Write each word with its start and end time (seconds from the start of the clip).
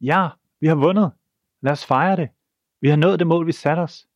Ja, 0.00 0.28
vi 0.60 0.66
har 0.66 0.76
vundet. 0.76 1.12
Lad 1.62 1.72
os 1.72 1.86
fejre 1.86 2.16
det. 2.16 2.28
Vi 2.80 2.88
har 2.88 2.96
nået 2.96 3.18
det 3.18 3.26
mål, 3.26 3.46
vi 3.46 3.52
satte 3.52 3.80
os. 3.80 4.08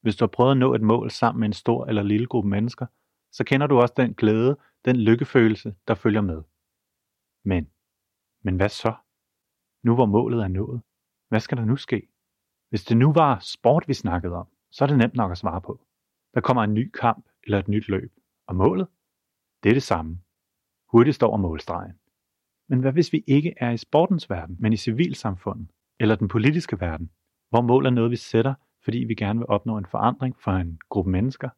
Hvis 0.00 0.16
du 0.16 0.24
har 0.24 0.30
prøvet 0.30 0.50
at 0.50 0.56
nå 0.56 0.74
et 0.74 0.82
mål 0.82 1.10
sammen 1.10 1.40
med 1.40 1.48
en 1.48 1.52
stor 1.52 1.86
eller 1.86 2.02
lille 2.02 2.26
gruppe 2.26 2.48
mennesker, 2.48 2.86
så 3.32 3.44
kender 3.44 3.66
du 3.66 3.80
også 3.80 3.94
den 3.96 4.14
glæde, 4.14 4.56
den 4.84 4.96
lykkefølelse, 4.96 5.74
der 5.88 5.94
følger 5.94 6.20
med. 6.20 6.42
Men, 7.44 7.70
men 8.42 8.56
hvad 8.56 8.68
så? 8.68 8.94
Nu 9.82 9.94
hvor 9.94 10.06
målet 10.06 10.42
er 10.42 10.48
nået, 10.48 10.82
hvad 11.28 11.40
skal 11.40 11.58
der 11.58 11.64
nu 11.64 11.76
ske? 11.76 12.08
Hvis 12.68 12.84
det 12.84 12.96
nu 12.96 13.12
var 13.12 13.38
sport, 13.38 13.88
vi 13.88 13.94
snakkede 13.94 14.34
om, 14.34 14.46
så 14.70 14.84
er 14.84 14.88
det 14.88 14.98
nemt 14.98 15.14
nok 15.14 15.30
at 15.30 15.38
svare 15.38 15.60
på. 15.60 15.86
Der 16.34 16.40
kommer 16.40 16.62
en 16.62 16.74
ny 16.74 16.90
kamp 16.90 17.28
eller 17.44 17.58
et 17.58 17.68
nyt 17.68 17.88
løb, 17.88 18.12
og 18.46 18.56
målet? 18.56 18.88
Det 19.62 19.68
er 19.68 19.74
det 19.74 19.82
samme. 19.82 20.20
Hurtigst 20.88 21.22
over 21.22 21.36
målstregen. 21.36 22.00
Men 22.68 22.80
hvad 22.80 22.92
hvis 22.92 23.12
vi 23.12 23.24
ikke 23.26 23.54
er 23.56 23.70
i 23.70 23.76
sportens 23.76 24.30
verden, 24.30 24.56
men 24.58 24.72
i 24.72 24.76
civilsamfundet 24.76 25.68
eller 26.00 26.16
den 26.16 26.28
politiske 26.28 26.80
verden, 26.80 27.10
hvor 27.50 27.60
mål 27.60 27.86
er 27.86 27.90
noget, 27.90 28.10
vi 28.10 28.16
sætter, 28.16 28.54
fordi 28.84 28.98
vi 28.98 29.14
gerne 29.14 29.38
vil 29.38 29.48
opnå 29.48 29.78
en 29.78 29.86
forandring 29.86 30.36
for 30.40 30.50
en 30.50 30.78
gruppe 30.88 31.10
mennesker, 31.10 31.48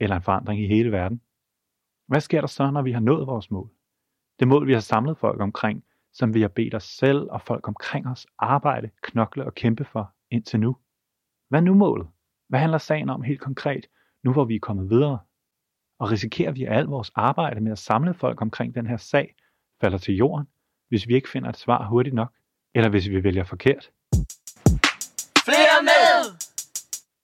eller 0.00 0.16
en 0.16 0.22
forandring 0.22 0.62
i 0.62 0.66
hele 0.66 0.92
verden? 0.92 1.20
Hvad 2.06 2.20
sker 2.20 2.40
der 2.40 2.48
så, 2.48 2.70
når 2.70 2.82
vi 2.82 2.92
har 2.92 3.00
nået 3.00 3.26
vores 3.26 3.50
mål? 3.50 3.70
Det 4.38 4.48
mål, 4.48 4.66
vi 4.66 4.72
har 4.72 4.80
samlet 4.80 5.18
folk 5.18 5.40
omkring, 5.40 5.84
som 6.12 6.34
vi 6.34 6.40
har 6.40 6.48
bedt 6.48 6.74
os 6.74 6.84
selv 6.84 7.28
og 7.30 7.42
folk 7.42 7.68
omkring 7.68 8.06
os 8.06 8.26
arbejde, 8.38 8.90
knokle 9.02 9.44
og 9.44 9.54
kæmpe 9.54 9.84
for 9.84 10.14
indtil 10.30 10.60
nu. 10.60 10.76
Hvad 11.48 11.60
er 11.60 11.64
nu 11.64 11.74
målet? 11.74 12.08
Hvad 12.48 12.60
handler 12.60 12.78
sagen 12.78 13.10
om 13.10 13.22
helt 13.22 13.40
konkret, 13.40 13.86
nu 14.24 14.32
hvor 14.32 14.44
vi 14.44 14.54
er 14.54 14.60
kommet 14.60 14.90
videre? 14.90 15.18
Og 15.98 16.10
risikerer 16.10 16.52
vi, 16.52 16.64
at 16.64 16.72
alt 16.72 16.90
vores 16.90 17.10
arbejde 17.14 17.60
med 17.60 17.72
at 17.72 17.78
samle 17.78 18.14
folk 18.14 18.42
omkring 18.42 18.74
den 18.74 18.86
her 18.86 18.96
sag 18.96 19.34
falder 19.82 19.98
til 19.98 20.16
jorden, 20.16 20.46
hvis 20.88 21.08
vi 21.08 21.14
ikke 21.14 21.28
finder 21.28 21.48
et 21.48 21.56
svar 21.56 21.88
hurtigt 21.88 22.14
nok, 22.14 22.32
eller 22.74 22.88
hvis 22.88 23.10
vi 23.10 23.24
vælger 23.24 23.44
forkert? 23.44 23.90
Flere 25.44 25.82
med! 25.82 26.38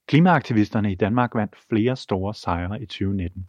Klimaaktivisterne 0.06 0.92
i 0.92 0.94
Danmark 0.94 1.34
vandt 1.34 1.56
flere 1.68 1.96
store 1.96 2.34
sejre 2.34 2.82
i 2.82 2.86
2019. 2.86 3.48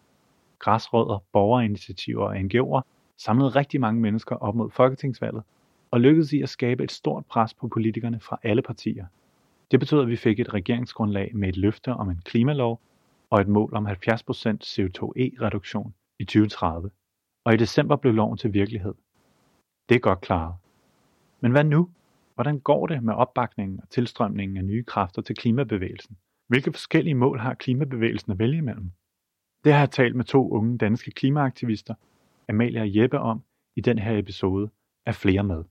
Græsrødder, 0.59 1.23
borgerinitiativer 1.33 2.23
og 2.23 2.35
NGO'er 2.37 2.81
samlede 3.17 3.49
rigtig 3.49 3.81
mange 3.81 4.01
mennesker 4.01 4.35
op 4.35 4.55
mod 4.55 4.71
folketingsvalget 4.71 5.43
og 5.91 6.01
lykkedes 6.01 6.33
i 6.33 6.41
at 6.41 6.49
skabe 6.49 6.83
et 6.83 6.91
stort 6.91 7.25
pres 7.25 7.53
på 7.53 7.67
politikerne 7.67 8.19
fra 8.19 8.39
alle 8.43 8.61
partier. 8.61 9.05
Det 9.71 9.79
betød, 9.79 10.01
at 10.01 10.07
vi 10.07 10.15
fik 10.15 10.39
et 10.39 10.53
regeringsgrundlag 10.53 11.31
med 11.35 11.49
et 11.49 11.57
løfte 11.57 11.93
om 11.93 12.09
en 12.09 12.21
klimalov 12.25 12.81
og 13.29 13.41
et 13.41 13.47
mål 13.47 13.73
om 13.73 13.87
70% 13.87 13.91
CO2e-reduktion 14.63 15.93
i 16.19 16.23
2030. 16.23 16.89
Og 17.45 17.53
i 17.53 17.57
december 17.57 17.95
blev 17.95 18.13
loven 18.13 18.37
til 18.37 18.53
virkelighed. 18.53 18.93
Det 19.89 19.95
er 19.95 19.99
godt 19.99 20.21
klaret. 20.21 20.55
Men 21.41 21.51
hvad 21.51 21.63
nu? 21.63 21.89
Hvordan 22.35 22.59
går 22.59 22.87
det 22.87 23.03
med 23.03 23.13
opbakningen 23.13 23.79
og 23.81 23.89
tilstrømningen 23.89 24.57
af 24.57 24.65
nye 24.65 24.83
kræfter 24.83 25.21
til 25.21 25.35
klimabevægelsen? 25.35 26.17
Hvilke 26.47 26.71
forskellige 26.71 27.15
mål 27.15 27.39
har 27.39 27.53
klimabevægelsen 27.53 28.31
at 28.31 28.39
vælge 28.39 28.57
imellem? 28.57 28.91
Det 29.63 29.73
har 29.73 29.79
jeg 29.79 29.91
talt 29.91 30.15
med 30.15 30.25
to 30.25 30.49
unge 30.49 30.77
danske 30.77 31.11
klimaaktivister, 31.11 31.95
Amalie 32.49 32.81
og 32.81 32.95
Jeppe, 32.95 33.19
om 33.19 33.43
i 33.75 33.81
den 33.81 33.99
her 33.99 34.17
episode 34.17 34.69
af 35.05 35.15
Flere 35.15 35.43
Med. 35.43 35.63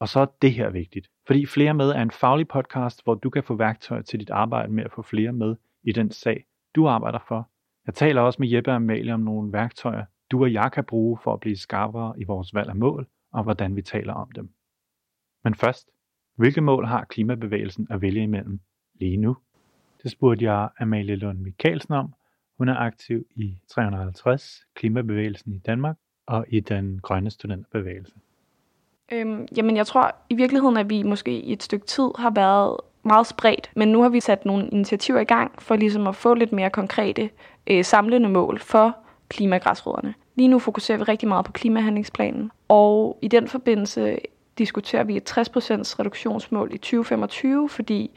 Og 0.00 0.08
så 0.08 0.20
er 0.20 0.26
det 0.42 0.52
her 0.52 0.70
vigtigt, 0.70 1.10
fordi 1.26 1.46
Flere 1.46 1.74
Med 1.74 1.90
er 1.90 2.02
en 2.02 2.10
faglig 2.10 2.48
podcast, 2.48 3.04
hvor 3.04 3.14
du 3.14 3.30
kan 3.30 3.44
få 3.44 3.54
værktøjer 3.54 4.02
til 4.02 4.20
dit 4.20 4.30
arbejde 4.30 4.72
med 4.72 4.84
at 4.84 4.92
få 4.92 5.02
flere 5.02 5.32
med 5.32 5.56
i 5.82 5.92
den 5.92 6.10
sag, 6.10 6.44
du 6.74 6.88
arbejder 6.88 7.18
for. 7.28 7.50
Jeg 7.86 7.94
taler 7.94 8.20
også 8.20 8.36
med 8.42 8.48
Jeppe 8.48 8.70
og 8.70 8.76
Amalie 8.76 9.14
om 9.14 9.20
nogle 9.20 9.52
værktøjer, 9.52 10.04
du 10.30 10.42
og 10.42 10.52
jeg 10.52 10.72
kan 10.72 10.84
bruge 10.84 11.18
for 11.24 11.32
at 11.32 11.40
blive 11.40 11.56
skarpere 11.56 12.14
i 12.18 12.24
vores 12.24 12.54
valg 12.54 12.68
af 12.68 12.76
mål, 12.76 13.06
og 13.32 13.42
hvordan 13.42 13.76
vi 13.76 13.82
taler 13.82 14.14
om 14.14 14.30
dem. 14.32 14.50
Men 15.44 15.54
først, 15.54 15.90
hvilke 16.36 16.60
mål 16.60 16.86
har 16.86 17.04
klimabevægelsen 17.04 17.86
at 17.90 18.00
vælge 18.00 18.22
imellem 18.22 18.60
lige 18.94 19.16
nu? 19.16 19.36
Det 20.02 20.10
spurgte 20.10 20.44
jeg 20.44 20.68
Amalie 20.80 21.16
Lund 21.16 21.38
Mikkelsen 21.38 21.94
om. 21.94 22.14
Hun 22.58 22.68
er 22.68 22.76
aktiv 22.76 23.26
i 23.36 23.58
350, 23.68 24.64
klimabevægelsen 24.74 25.52
i 25.52 25.58
Danmark, 25.58 25.96
og 26.26 26.44
i 26.48 26.60
den 26.60 27.00
grønne 27.02 27.30
studenterbevægelse. 27.30 28.14
Øhm, 29.12 29.46
jamen, 29.56 29.76
jeg 29.76 29.86
tror 29.86 30.14
i 30.28 30.34
virkeligheden, 30.34 30.76
at 30.76 30.90
vi 30.90 31.02
måske 31.02 31.40
i 31.40 31.52
et 31.52 31.62
stykke 31.62 31.86
tid 31.86 32.10
har 32.18 32.30
været 32.30 32.76
meget 33.02 33.26
spredt, 33.26 33.70
men 33.76 33.88
nu 33.88 34.02
har 34.02 34.08
vi 34.08 34.20
sat 34.20 34.44
nogle 34.44 34.68
initiativer 34.68 35.20
i 35.20 35.24
gang 35.24 35.62
for 35.62 35.76
ligesom 35.76 36.06
at 36.06 36.16
få 36.16 36.34
lidt 36.34 36.52
mere 36.52 36.70
konkrete 36.70 37.30
øh, 37.66 37.84
samlende 37.84 38.28
mål 38.28 38.58
for 38.58 38.96
klimagræsrødderne. 39.30 40.14
Lige 40.34 40.48
nu 40.48 40.58
fokuserer 40.58 40.98
vi 40.98 41.04
rigtig 41.04 41.28
meget 41.28 41.44
på 41.44 41.52
klimahandlingsplanen, 41.52 42.50
og 42.68 43.18
i 43.22 43.28
den 43.28 43.48
forbindelse 43.48 44.18
diskuterer 44.58 45.04
vi 45.04 45.16
et 45.16 45.30
60% 45.30 45.40
reduktionsmål 45.98 46.70
i 46.74 46.78
2025, 46.78 47.68
fordi 47.68 48.10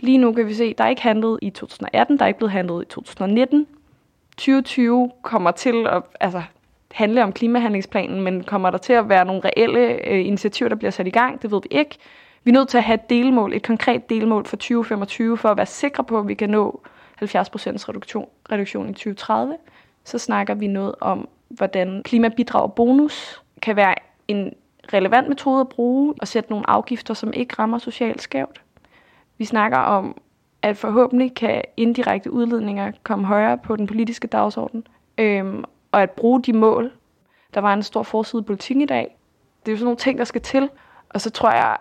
lige 0.00 0.18
nu 0.18 0.32
kan 0.32 0.46
vi 0.46 0.54
se, 0.54 0.64
at 0.64 0.78
der 0.78 0.84
er 0.84 0.88
ikke 0.88 1.02
handlet 1.02 1.38
i 1.42 1.50
2018, 1.50 2.18
der 2.18 2.24
er 2.24 2.26
ikke 2.26 2.38
blevet 2.38 2.52
handlet 2.52 2.82
i 2.82 2.86
2019. 2.86 3.66
2020 4.36 5.10
kommer 5.22 5.50
til 5.50 5.86
at 5.86 6.02
altså, 6.20 6.42
handle 6.92 7.24
om 7.24 7.32
klimahandlingsplanen, 7.32 8.20
men 8.20 8.44
kommer 8.44 8.70
der 8.70 8.78
til 8.78 8.92
at 8.92 9.08
være 9.08 9.24
nogle 9.24 9.42
reelle 9.44 10.08
øh, 10.08 10.26
initiativer, 10.26 10.68
der 10.68 10.76
bliver 10.76 10.90
sat 10.90 11.06
i 11.06 11.10
gang? 11.10 11.42
Det 11.42 11.50
ved 11.50 11.60
vi 11.62 11.68
ikke. 11.78 11.98
Vi 12.44 12.50
er 12.50 12.52
nødt 12.52 12.68
til 12.68 12.78
at 12.78 12.84
have 12.84 12.94
et 12.94 13.10
delmål, 13.10 13.52
et 13.52 13.62
konkret 13.66 14.10
delmål 14.10 14.46
for 14.46 14.56
2025, 14.56 15.36
for 15.36 15.48
at 15.48 15.56
være 15.56 15.66
sikre 15.66 16.04
på, 16.04 16.18
at 16.18 16.28
vi 16.28 16.34
kan 16.34 16.50
nå 16.50 16.80
70% 17.22 17.26
reduktion, 17.26 18.28
reduktion 18.52 18.90
i 18.90 18.92
2030. 18.92 19.56
Så 20.04 20.18
snakker 20.18 20.54
vi 20.54 20.66
noget 20.66 20.94
om, 21.00 21.28
hvordan 21.48 22.02
klimabidrag 22.02 22.62
og 22.62 22.74
bonus 22.74 23.42
kan 23.62 23.76
være 23.76 23.94
en 24.28 24.52
relevant 24.92 25.28
metode 25.28 25.60
at 25.60 25.68
bruge 25.68 26.14
og 26.20 26.28
sætte 26.28 26.50
nogle 26.50 26.70
afgifter, 26.70 27.14
som 27.14 27.32
ikke 27.32 27.54
rammer 27.58 27.78
socialt 27.78 28.22
skævt. 28.22 28.62
Vi 29.38 29.44
snakker 29.44 29.78
om, 29.78 30.16
at 30.62 30.76
forhåbentlig 30.76 31.34
kan 31.34 31.62
indirekte 31.76 32.30
udledninger 32.30 32.92
komme 33.02 33.26
højere 33.26 33.58
på 33.58 33.76
den 33.76 33.86
politiske 33.86 34.28
dagsorden, 34.28 34.86
øhm, 35.18 35.64
og 35.92 36.02
at 36.02 36.10
bruge 36.10 36.42
de 36.42 36.52
mål. 36.52 36.92
Der 37.54 37.60
var 37.60 37.74
en 37.74 37.82
stor 37.82 38.02
forside 38.02 38.42
politik 38.42 38.76
i 38.76 38.84
dag. 38.84 39.16
Det 39.60 39.68
er 39.68 39.72
jo 39.72 39.76
sådan 39.76 39.84
nogle 39.84 39.96
ting, 39.96 40.18
der 40.18 40.24
skal 40.24 40.40
til. 40.40 40.70
Og 41.08 41.20
så 41.20 41.30
tror 41.30 41.50
jeg, 41.50 41.76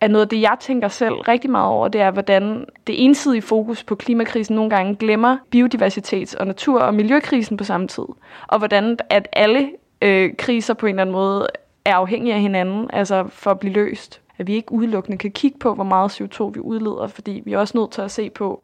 at 0.00 0.10
noget 0.10 0.24
af 0.24 0.28
det, 0.28 0.40
jeg 0.40 0.56
tænker 0.60 0.88
selv 0.88 1.14
rigtig 1.14 1.50
meget 1.50 1.68
over, 1.68 1.88
det 1.88 2.00
er, 2.00 2.10
hvordan 2.10 2.66
det 2.86 3.04
ensidige 3.04 3.42
fokus 3.42 3.84
på 3.84 3.94
klimakrisen 3.94 4.56
nogle 4.56 4.70
gange 4.70 4.96
glemmer 4.96 5.36
biodiversitets- 5.56 6.36
og 6.40 6.46
natur- 6.46 6.80
og 6.80 6.94
miljøkrisen 6.94 7.56
på 7.56 7.64
samme 7.64 7.88
tid. 7.88 8.04
Og 8.46 8.58
hvordan 8.58 8.98
at 9.10 9.28
alle 9.32 9.70
øh, 10.02 10.36
kriser 10.38 10.74
på 10.74 10.86
en 10.86 10.90
eller 10.90 11.02
anden 11.02 11.12
måde 11.12 11.46
er 11.84 11.94
afhængige 11.94 12.34
af 12.34 12.40
hinanden, 12.40 12.90
altså 12.92 13.26
for 13.28 13.50
at 13.50 13.58
blive 13.58 13.72
løst. 13.72 14.20
At 14.38 14.46
vi 14.46 14.54
ikke 14.54 14.72
udelukkende 14.72 15.18
kan 15.18 15.30
kigge 15.30 15.58
på, 15.58 15.74
hvor 15.74 15.84
meget 15.84 16.20
CO2 16.20 16.44
vi 16.44 16.60
udleder, 16.60 17.06
fordi 17.06 17.42
vi 17.44 17.52
er 17.52 17.58
også 17.58 17.78
nødt 17.78 17.90
til 17.90 18.02
at 18.02 18.10
se 18.10 18.30
på, 18.30 18.62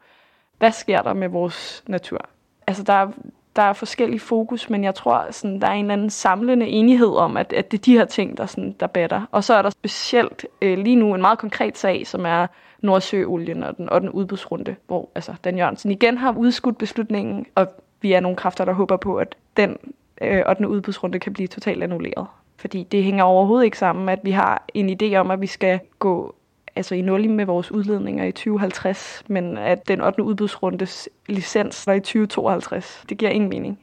hvad 0.59 0.73
sker 0.73 1.03
der 1.03 1.13
med 1.13 1.29
vores 1.29 1.85
natur. 1.87 2.19
Altså 2.67 2.83
der 2.83 2.93
er, 2.93 3.09
der 3.57 3.63
er 3.63 3.73
forskellige 3.73 4.21
fokus, 4.21 4.71
men 4.71 4.85
jeg 4.85 4.95
tror, 4.95 5.27
sådan, 5.31 5.61
der 5.61 5.67
er 5.67 5.73
en 5.73 5.85
eller 5.85 5.93
anden 5.93 6.11
samlende 6.11 6.67
enighed 6.67 7.09
om, 7.17 7.37
at, 7.37 7.53
at 7.53 7.73
det 7.73 7.79
er 7.79 7.83
de 7.83 7.93
her 7.93 8.05
ting, 8.05 8.37
der, 8.37 8.47
sådan, 8.47 8.77
der 8.81 8.87
batter. 8.87 9.23
Og 9.31 9.45
så 9.45 9.55
er 9.55 9.63
der 9.63 9.71
specielt 9.71 10.47
øh, 10.63 10.79
lige 10.79 10.97
nu 10.97 11.15
en 11.15 11.21
meget 11.21 11.39
konkret 11.39 11.79
sag, 11.79 12.07
som 12.07 12.27
er 12.27 12.47
Nordsøolien 12.81 13.63
og 13.63 13.77
den 13.77 13.93
8. 13.93 14.15
udbudsrunde, 14.15 14.77
hvor 14.87 15.09
altså, 15.15 15.35
Dan 15.45 15.59
Jørgensen 15.59 15.91
igen 15.91 16.19
har 16.19 16.35
udskudt 16.37 16.79
beslutningen, 16.79 17.47
og 17.55 17.67
vi 18.01 18.13
er 18.13 18.21
nogle 18.21 18.37
kræfter, 18.37 18.65
der 18.65 18.73
håber 18.73 18.97
på, 18.97 19.17
at 19.17 19.35
den 19.57 19.77
øh, 20.21 20.43
8. 20.49 20.69
udbudsrunde 20.69 21.19
kan 21.19 21.33
blive 21.33 21.49
totalt 21.49 21.83
annulleret. 21.83 22.27
Fordi 22.57 22.83
det 22.83 23.05
hænger 23.05 23.25
overhovedet 23.25 23.65
ikke 23.65 23.79
sammen, 23.79 24.09
at 24.09 24.19
vi 24.23 24.31
har 24.31 24.65
en 24.75 24.99
idé 25.03 25.15
om, 25.17 25.31
at 25.31 25.41
vi 25.41 25.47
skal 25.47 25.81
gå 25.99 26.35
altså 26.77 26.95
i 26.95 27.03
nul 27.03 27.31
med 27.31 27.47
vores 27.47 27.73
udledninger 27.73 28.25
i 28.25 28.33
2050, 28.33 29.25
men 29.29 29.59
at 29.59 29.89
den 29.89 30.01
8. 30.01 30.23
udbudsrundes 30.23 31.09
licens 31.29 31.87
var 31.87 31.93
i 31.93 32.01
2052. 32.01 33.05
Det 33.09 33.19
giver 33.19 33.31
ingen 33.31 33.51
mening. 33.51 33.81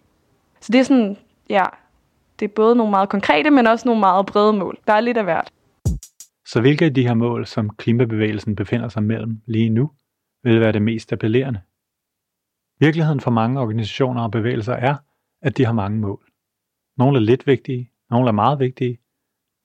Så 0.62 0.72
det 0.72 0.80
er 0.80 0.84
sådan, 0.84 1.18
ja, 1.50 1.64
det 2.40 2.46
er 2.46 2.53
både 2.56 2.76
nogle 2.76 2.91
meget 2.91 3.09
konkrete, 3.09 3.50
men 3.50 3.68
også 3.68 3.88
nogle 3.88 4.00
meget 4.00 4.26
brede 4.26 4.53
mål. 4.53 4.78
Der 4.88 4.94
er 4.94 5.00
lidt 5.00 5.18
af 5.18 5.24
hvert. 5.24 5.52
Så 6.46 6.62
hvilke 6.62 6.86
af 6.86 6.94
de 6.94 7.08
her 7.08 7.14
mål, 7.14 7.46
som 7.46 7.70
klimabevægelsen 7.70 8.56
befinder 8.56 8.90
sig 8.90 9.03
mellem 9.03 9.42
lige 9.46 9.70
nu, 9.70 9.92
vil 10.44 10.59
være 10.59 10.72
det 10.72 10.82
mest 10.82 11.14
appellerende? 11.14 11.62
Virkeligheden 12.80 13.20
for 13.20 13.32
mange 13.32 13.59
organisationer 13.59 14.24
og 14.24 14.32
bevægelser 14.32 14.74
er, 14.74 14.96
at 15.42 15.58
de 15.58 15.66
har 15.66 15.74
mange 15.74 16.00
mål. 16.00 16.26
Nogle 16.97 17.18
er 17.18 17.22
lidt 17.22 17.47
vigtige, 17.47 17.92
nogle 18.09 18.28
er 18.28 18.32
meget 18.32 18.59
vigtige, 18.59 19.00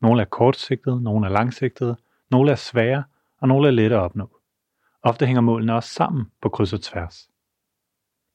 nogle 0.02 0.20
er 0.20 0.26
kortsigtede, 0.26 1.02
nogle 1.02 1.26
er 1.26 1.30
langsigtede, 1.30 1.96
nogle 2.30 2.50
er 2.50 2.56
svære, 2.56 3.04
og 3.40 3.48
nogle 3.48 3.68
er 3.68 3.72
lette 3.72 3.96
at 3.96 4.02
opnå. 4.02 4.40
Ofte 5.02 5.26
hænger 5.26 5.40
målene 5.40 5.74
også 5.74 5.88
sammen 5.88 6.26
på 6.42 6.48
kryds 6.48 6.72
og 6.72 6.82
tværs. 6.82 7.30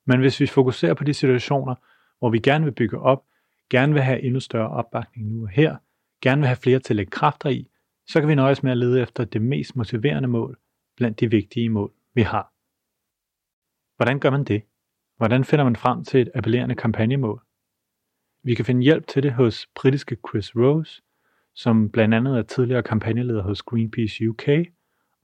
Men 0.05 0.19
hvis 0.19 0.39
vi 0.39 0.47
fokuserer 0.47 0.93
på 0.93 1.03
de 1.03 1.13
situationer, 1.13 1.75
hvor 2.19 2.29
vi 2.29 2.39
gerne 2.39 2.65
vil 2.65 2.71
bygge 2.71 2.99
op, 2.99 3.23
gerne 3.69 3.93
vil 3.93 4.01
have 4.01 4.21
endnu 4.21 4.39
større 4.39 4.69
opbakning 4.69 5.27
nu 5.31 5.43
og 5.43 5.49
her, 5.49 5.77
gerne 6.21 6.41
vil 6.41 6.47
have 6.47 6.55
flere 6.55 6.79
til 6.79 6.93
at 6.93 6.95
lægge 6.95 7.09
kræfter 7.09 7.49
i, 7.49 7.69
så 8.07 8.19
kan 8.19 8.29
vi 8.29 8.35
nøjes 8.35 8.63
med 8.63 8.71
at 8.71 8.77
lede 8.77 9.01
efter 9.01 9.25
det 9.25 9.41
mest 9.41 9.75
motiverende 9.75 10.27
mål 10.27 10.59
blandt 10.97 11.19
de 11.19 11.29
vigtige 11.29 11.69
mål, 11.69 11.93
vi 12.13 12.21
har. 12.21 12.53
Hvordan 13.95 14.19
gør 14.19 14.29
man 14.29 14.43
det? 14.43 14.63
Hvordan 15.17 15.45
finder 15.45 15.65
man 15.65 15.75
frem 15.75 16.03
til 16.03 16.21
et 16.21 16.31
appellerende 16.35 16.75
kampagnemål? 16.75 17.41
Vi 18.43 18.55
kan 18.55 18.65
finde 18.65 18.83
hjælp 18.83 19.07
til 19.07 19.23
det 19.23 19.33
hos 19.33 19.67
britiske 19.75 20.17
Chris 20.29 20.55
Rose, 20.55 21.01
som 21.55 21.89
blandt 21.89 22.15
andet 22.15 22.37
er 22.37 22.41
tidligere 22.41 22.83
kampagneleder 22.83 23.43
hos 23.43 23.61
Greenpeace 23.61 24.29
UK 24.29 24.47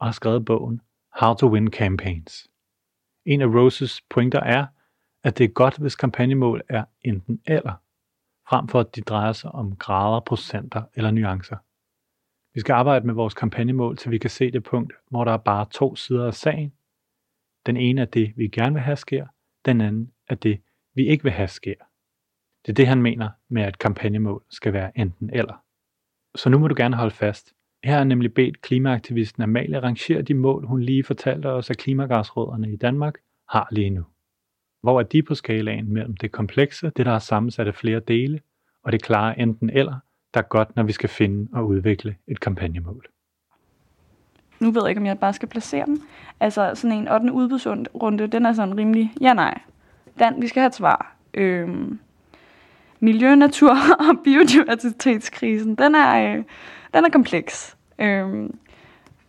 og 0.06 0.10
har 0.10 0.14
skrevet 0.14 0.46
bogen 0.46 0.82
How 1.22 1.34
to 1.34 1.48
Win 1.48 1.72
Campaigns. 1.72 2.48
En 3.26 3.42
af 3.42 3.46
Roses 3.46 4.02
pointer 4.10 4.40
er, 4.40 4.66
at 5.24 5.38
det 5.38 5.44
er 5.44 5.48
godt, 5.48 5.78
hvis 5.78 5.96
kampagnemål 5.96 6.62
er 6.70 6.86
enten 7.02 7.42
eller, 7.46 7.74
frem 8.50 8.68
for 8.68 8.80
at 8.80 8.96
de 8.96 9.02
drejer 9.02 9.32
sig 9.32 9.52
om 9.52 9.76
grader, 9.76 10.20
procenter 10.20 10.84
eller 10.94 11.12
nuancer. 11.12 11.58
Vi 12.54 12.60
skal 12.60 12.74
arbejde 12.74 13.06
med 13.06 13.14
vores 13.14 13.34
kampagnemål, 13.34 13.98
til 13.98 14.12
vi 14.12 14.18
kan 14.18 14.30
se 14.30 14.52
det 14.52 14.64
punkt, 14.64 14.94
hvor 15.10 15.24
der 15.24 15.32
er 15.32 15.38
bare 15.38 15.66
to 15.72 15.96
sider 15.96 16.28
af 16.28 16.34
sagen. 16.34 16.74
Den 17.66 17.78
ene 17.78 18.02
er 18.02 18.06
det, 18.06 18.34
vi 18.38 18.48
gerne 18.48 18.74
vil 18.74 18.84
have 18.84 18.98
sker, 18.98 19.28
den 19.66 19.82
anden 19.82 20.12
er 20.28 20.36
det, 20.36 20.62
vi 20.94 21.08
ikke 21.08 21.24
vil 21.24 21.32
have 21.32 21.48
sker. 21.48 21.76
Det 22.66 22.72
er 22.72 22.76
det, 22.76 22.88
han 22.88 23.02
mener 23.02 23.30
med, 23.50 23.64
at 23.64 23.80
kampagnemål 23.80 24.44
skal 24.50 24.74
være 24.74 24.98
enten 24.98 25.30
eller. 25.34 25.64
Så 26.36 26.50
nu 26.50 26.60
må 26.60 26.68
du 26.68 26.76
gerne 26.78 26.96
holde 26.96 27.16
fast. 27.16 27.54
Her 27.86 27.98
er 27.98 28.04
nemlig 28.04 28.34
bedt 28.34 28.62
klimaaktivisten 28.62 29.44
Amalie 29.44 29.80
rangere 29.80 30.22
de 30.22 30.34
mål, 30.34 30.66
hun 30.66 30.82
lige 30.82 31.04
fortalte 31.04 31.48
os, 31.48 31.70
at 31.70 31.78
klimagasråderne 31.78 32.74
i 32.74 32.76
Danmark 32.76 33.16
har 33.50 33.68
lige 33.72 33.90
nu. 33.90 34.04
Hvor 34.84 35.00
er 35.00 35.04
de 35.04 35.24
på 35.24 35.36
skalaen 35.36 35.94
mellem 35.94 36.18
det 36.18 36.32
komplekse, 36.32 36.92
det 36.98 37.06
der 37.06 37.12
er 37.12 37.20
sammensat 37.20 37.68
af 37.68 37.76
flere 37.76 38.00
dele, 38.00 38.40
og 38.84 38.92
det 38.92 39.04
klare 39.04 39.40
enten 39.40 39.70
eller, 39.70 40.00
der 40.34 40.40
er 40.40 40.44
godt, 40.44 40.76
når 40.76 40.84
vi 40.84 40.92
skal 40.92 41.10
finde 41.10 41.50
og 41.54 41.68
udvikle 41.68 42.16
et 42.28 42.40
kampagnemål. 42.40 43.06
Nu 44.60 44.72
ved 44.72 44.82
jeg 44.82 44.90
ikke, 44.90 45.02
om 45.02 45.06
jeg 45.06 45.20
bare 45.20 45.34
skal 45.34 45.50
placere 45.50 45.86
dem. 45.86 46.02
Altså 46.40 46.72
sådan 46.76 46.98
en 46.98 47.08
8. 47.08 47.32
udbudsrunde, 47.34 48.28
den 48.28 48.46
er 48.46 48.54
sådan 48.54 48.78
rimelig 48.78 49.12
ja-nej. 49.22 49.62
Dan, 50.20 50.42
vi 50.42 50.48
skal 50.48 50.62
have 50.62 50.68
et 50.68 50.76
svar. 50.76 51.16
Øhm, 51.34 52.00
miljø, 53.00 53.36
natur 53.36 53.76
og 54.10 54.20
biodiversitetskrisen, 54.24 55.76
den 55.76 55.96
er, 55.96 56.38
øh, 56.38 56.44
den 56.94 57.06
er 57.06 57.10
kompleks. 57.10 57.75
Øhm, 58.00 58.60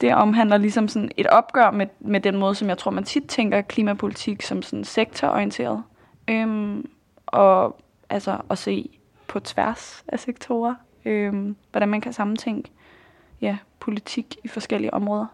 det 0.01 0.15
omhandler 0.15 0.57
ligesom 0.57 0.89
sådan 0.89 1.11
et 1.17 1.27
opgør 1.27 1.71
med, 1.71 1.87
med 2.01 2.21
den 2.21 2.37
måde, 2.37 2.55
som 2.55 2.69
jeg 2.69 2.79
tror, 2.79 2.91
man 2.91 3.05
tit 3.05 3.25
tænker 3.29 3.61
klimapolitik 3.61 4.43
som 4.43 4.63
sådan 4.63 4.85
sektororienteret. 4.85 5.83
Øhm, 6.29 6.89
og 7.27 7.81
altså 8.11 8.39
at 8.51 8.59
se 8.59 8.91
på 9.29 9.41
tværs 9.41 10.05
af 10.09 10.21
sektorer, 10.21 10.75
øhm, 11.05 11.57
hvordan 11.71 11.89
man 11.89 12.01
kan 12.01 12.13
sammentænke 12.13 12.71
ja, 13.41 13.57
politik 13.81 14.37
i 14.45 14.49
forskellige 14.49 14.95
områder. 14.95 15.27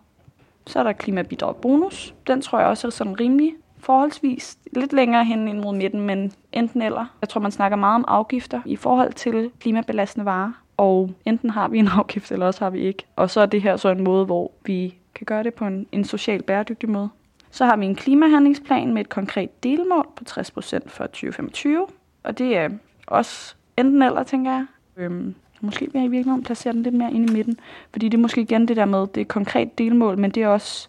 Så 0.66 0.78
er 0.78 0.82
der 0.82 0.92
klimabidrag 0.92 1.56
bonus. 1.56 2.14
Den 2.26 2.42
tror 2.42 2.58
jeg 2.58 2.68
også 2.68 2.86
er 2.86 2.90
sådan 2.90 3.20
rimelig 3.20 3.54
forholdsvis 3.78 4.58
lidt 4.72 4.92
længere 4.92 5.24
hen 5.24 5.48
ind 5.48 5.58
mod 5.58 5.76
midten, 5.76 6.00
men 6.00 6.32
enten 6.52 6.82
eller. 6.82 7.06
Jeg 7.20 7.28
tror, 7.28 7.40
man 7.40 7.52
snakker 7.52 7.76
meget 7.76 7.94
om 7.94 8.04
afgifter 8.08 8.60
i 8.64 8.76
forhold 8.76 9.12
til 9.12 9.50
klimabelastende 9.60 10.24
varer, 10.26 10.52
og 10.82 11.10
enten 11.24 11.50
har 11.50 11.68
vi 11.68 11.78
en 11.78 11.88
afgift, 11.98 12.32
eller 12.32 12.46
også 12.46 12.64
har 12.64 12.70
vi 12.70 12.80
ikke. 12.80 13.04
Og 13.16 13.30
så 13.30 13.40
er 13.40 13.46
det 13.46 13.62
her 13.62 13.76
så 13.76 13.88
en 13.88 14.04
måde, 14.04 14.24
hvor 14.24 14.52
vi 14.64 14.94
kan 15.14 15.24
gøre 15.24 15.42
det 15.42 15.54
på 15.54 15.66
en, 15.66 15.86
en 15.92 16.04
social 16.04 16.42
bæredygtig 16.42 16.90
måde. 16.90 17.08
Så 17.50 17.64
har 17.64 17.76
vi 17.76 17.86
en 17.86 17.94
klimahandlingsplan 17.94 18.94
med 18.94 19.00
et 19.00 19.08
konkret 19.08 19.62
delmål 19.62 20.06
på 20.16 20.24
60% 20.30 20.40
for 20.86 21.06
2025, 21.06 21.86
og 22.22 22.38
det 22.38 22.56
er 22.56 22.68
også 23.06 23.54
enten 23.76 24.02
eller, 24.02 24.22
tænker 24.22 24.50
jeg. 24.50 24.66
Øhm, 24.96 25.34
måske 25.60 25.92
vil 25.92 25.98
jeg 25.98 26.04
i 26.04 26.08
virkeligheden 26.08 26.42
placere 26.42 26.72
den 26.72 26.82
lidt 26.82 26.94
mere 26.94 27.12
ind 27.12 27.30
i 27.30 27.32
midten, 27.32 27.58
fordi 27.92 28.08
det 28.08 28.18
er 28.18 28.22
måske 28.22 28.40
igen 28.40 28.68
det 28.68 28.76
der 28.76 28.84
med, 28.84 29.00
det 29.00 29.16
er 29.16 29.20
et 29.20 29.28
konkret 29.28 29.78
delmål, 29.78 30.18
men 30.18 30.30
det 30.30 30.42
er 30.42 30.48
også 30.48 30.88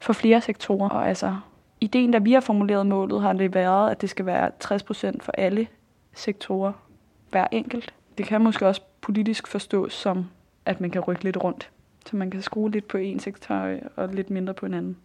for 0.00 0.12
flere 0.12 0.40
sektorer. 0.40 0.88
Og 0.88 1.08
altså, 1.08 1.36
ideen, 1.80 2.10
da 2.10 2.18
vi 2.18 2.32
har 2.32 2.40
formuleret 2.40 2.86
målet, 2.86 3.22
har 3.22 3.32
det 3.32 3.54
været, 3.54 3.90
at 3.90 4.00
det 4.00 4.10
skal 4.10 4.26
være 4.26 4.50
60% 4.64 5.20
for 5.20 5.32
alle 5.32 5.66
sektorer, 6.14 6.72
hver 7.30 7.46
enkelt. 7.52 7.94
Det 8.18 8.26
kan 8.26 8.40
måske 8.40 8.66
også 8.66 8.80
politisk 9.00 9.46
forstås 9.46 9.92
som, 9.92 10.26
at 10.64 10.80
man 10.80 10.90
kan 10.90 11.00
rykke 11.00 11.24
lidt 11.24 11.36
rundt. 11.44 11.70
Så 12.06 12.16
man 12.16 12.30
kan 12.30 12.42
skrue 12.42 12.70
lidt 12.70 12.88
på 12.88 12.96
en 12.96 13.20
sektor 13.20 13.78
og 13.96 14.08
lidt 14.08 14.30
mindre 14.30 14.54
på 14.54 14.66
en 14.66 14.74
anden. 14.74 14.96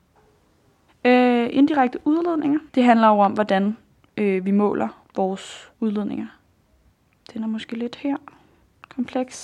Øh, 1.05 1.49
indirekte 1.51 1.99
udledninger, 2.05 2.59
det 2.75 2.83
handler 2.83 3.07
jo 3.07 3.19
om, 3.19 3.31
hvordan 3.31 3.77
øh, 4.17 4.45
vi 4.45 4.51
måler 4.51 4.87
vores 5.15 5.71
udledninger. 5.79 6.27
Den 7.33 7.43
er 7.43 7.47
måske 7.47 7.75
lidt 7.75 7.95
her. 7.95 8.17
Kompleks 8.95 9.35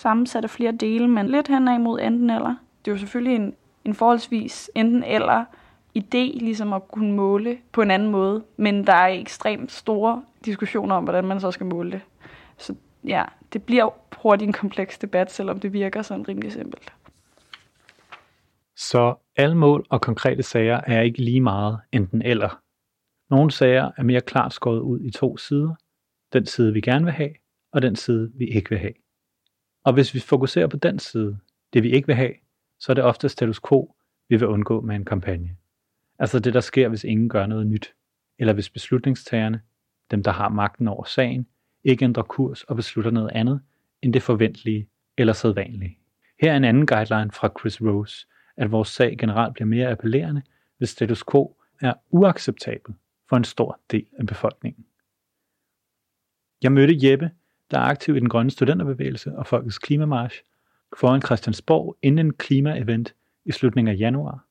sammensat 0.00 0.44
af 0.44 0.50
flere 0.50 0.72
dele, 0.72 1.08
men 1.08 1.28
lidt 1.28 1.48
hen 1.48 1.68
imod 1.68 2.00
enten 2.00 2.30
eller. 2.30 2.54
Det 2.84 2.90
er 2.90 2.94
jo 2.94 2.98
selvfølgelig 2.98 3.36
en, 3.36 3.54
en 3.84 3.94
forholdsvis 3.94 4.70
enten 4.74 5.04
eller 5.04 5.44
idé 5.98 6.38
ligesom 6.38 6.72
at 6.72 6.88
kunne 6.88 7.12
måle 7.12 7.58
på 7.72 7.82
en 7.82 7.90
anden 7.90 8.10
måde, 8.10 8.42
men 8.56 8.86
der 8.86 8.92
er 8.92 9.08
ekstremt 9.08 9.72
store 9.72 10.22
diskussioner 10.44 10.94
om, 10.94 11.04
hvordan 11.04 11.24
man 11.24 11.40
så 11.40 11.50
skal 11.50 11.66
måle 11.66 11.90
det. 11.90 12.00
Så 12.58 12.74
ja, 13.04 13.24
det 13.52 13.62
bliver 13.62 13.90
hurtigt 14.22 14.46
en 14.46 14.52
kompleks 14.52 14.98
debat, 14.98 15.32
selvom 15.32 15.60
det 15.60 15.72
virker 15.72 16.02
sådan 16.02 16.28
rimelig 16.28 16.52
simpelt. 16.52 16.92
Så 18.76 19.14
alle 19.36 19.56
mål 19.56 19.86
og 19.90 20.00
konkrete 20.00 20.42
sager 20.42 20.80
er 20.86 21.00
ikke 21.00 21.22
lige 21.22 21.40
meget 21.40 21.80
enten 21.92 22.22
eller. 22.22 22.62
Nogle 23.30 23.50
sager 23.50 23.90
er 23.96 24.02
mere 24.02 24.20
klart 24.20 24.52
skåret 24.52 24.80
ud 24.80 25.00
i 25.00 25.10
to 25.10 25.36
sider. 25.36 25.74
Den 26.32 26.46
side, 26.46 26.72
vi 26.72 26.80
gerne 26.80 27.04
vil 27.04 27.14
have, 27.14 27.30
og 27.72 27.82
den 27.82 27.96
side, 27.96 28.32
vi 28.34 28.46
ikke 28.46 28.70
vil 28.70 28.78
have. 28.78 28.92
Og 29.84 29.92
hvis 29.92 30.14
vi 30.14 30.20
fokuserer 30.20 30.66
på 30.66 30.76
den 30.76 30.98
side, 30.98 31.38
det 31.72 31.82
vi 31.82 31.90
ikke 31.90 32.06
vil 32.06 32.16
have, 32.16 32.34
så 32.80 32.92
er 32.92 32.94
det 32.94 33.04
ofte 33.04 33.28
status 33.28 33.60
quo, 33.68 33.96
vi 34.28 34.36
vil 34.36 34.48
undgå 34.48 34.80
med 34.80 34.96
en 34.96 35.04
kampagne. 35.04 35.56
Altså 36.18 36.38
det, 36.38 36.54
der 36.54 36.60
sker, 36.60 36.88
hvis 36.88 37.04
ingen 37.04 37.28
gør 37.28 37.46
noget 37.46 37.66
nyt, 37.66 37.94
eller 38.38 38.52
hvis 38.52 38.70
beslutningstagerne, 38.70 39.62
dem 40.10 40.22
der 40.22 40.30
har 40.30 40.48
magten 40.48 40.88
over 40.88 41.04
sagen, 41.04 41.46
ikke 41.84 42.04
ændrer 42.04 42.22
kurs 42.22 42.64
og 42.64 42.76
beslutter 42.76 43.10
noget 43.10 43.30
andet 43.34 43.60
end 44.02 44.12
det 44.12 44.22
forventelige 44.22 44.88
eller 45.18 45.32
sædvanlige. 45.32 45.98
Her 46.40 46.52
er 46.52 46.56
en 46.56 46.64
anden 46.64 46.86
guideline 46.86 47.30
fra 47.32 47.50
Chris 47.60 47.80
Rose, 47.80 48.26
at 48.56 48.72
vores 48.72 48.88
sag 48.88 49.18
generelt 49.18 49.54
bliver 49.54 49.66
mere 49.66 49.90
appellerende, 49.90 50.42
hvis 50.78 50.90
status 50.90 51.24
quo 51.30 51.56
er 51.80 51.94
uacceptabel 52.10 52.94
for 53.28 53.36
en 53.36 53.44
stor 53.44 53.80
del 53.90 54.06
af 54.18 54.26
befolkningen. 54.26 54.84
Jeg 56.62 56.72
mødte 56.72 57.10
Jeppe, 57.10 57.30
der 57.70 57.78
er 57.78 57.82
aktiv 57.82 58.16
i 58.16 58.20
den 58.20 58.28
grønne 58.28 58.50
studenterbevægelse 58.50 59.36
og 59.36 59.46
Folkets 59.46 59.78
Klimamarsch, 59.78 60.42
foran 60.96 61.22
Christiansborg 61.22 61.96
inden 62.02 62.26
en 62.26 62.32
klimaevent 62.32 63.14
i 63.44 63.52
slutningen 63.52 63.94
af 63.94 63.98
januar. 63.98 64.46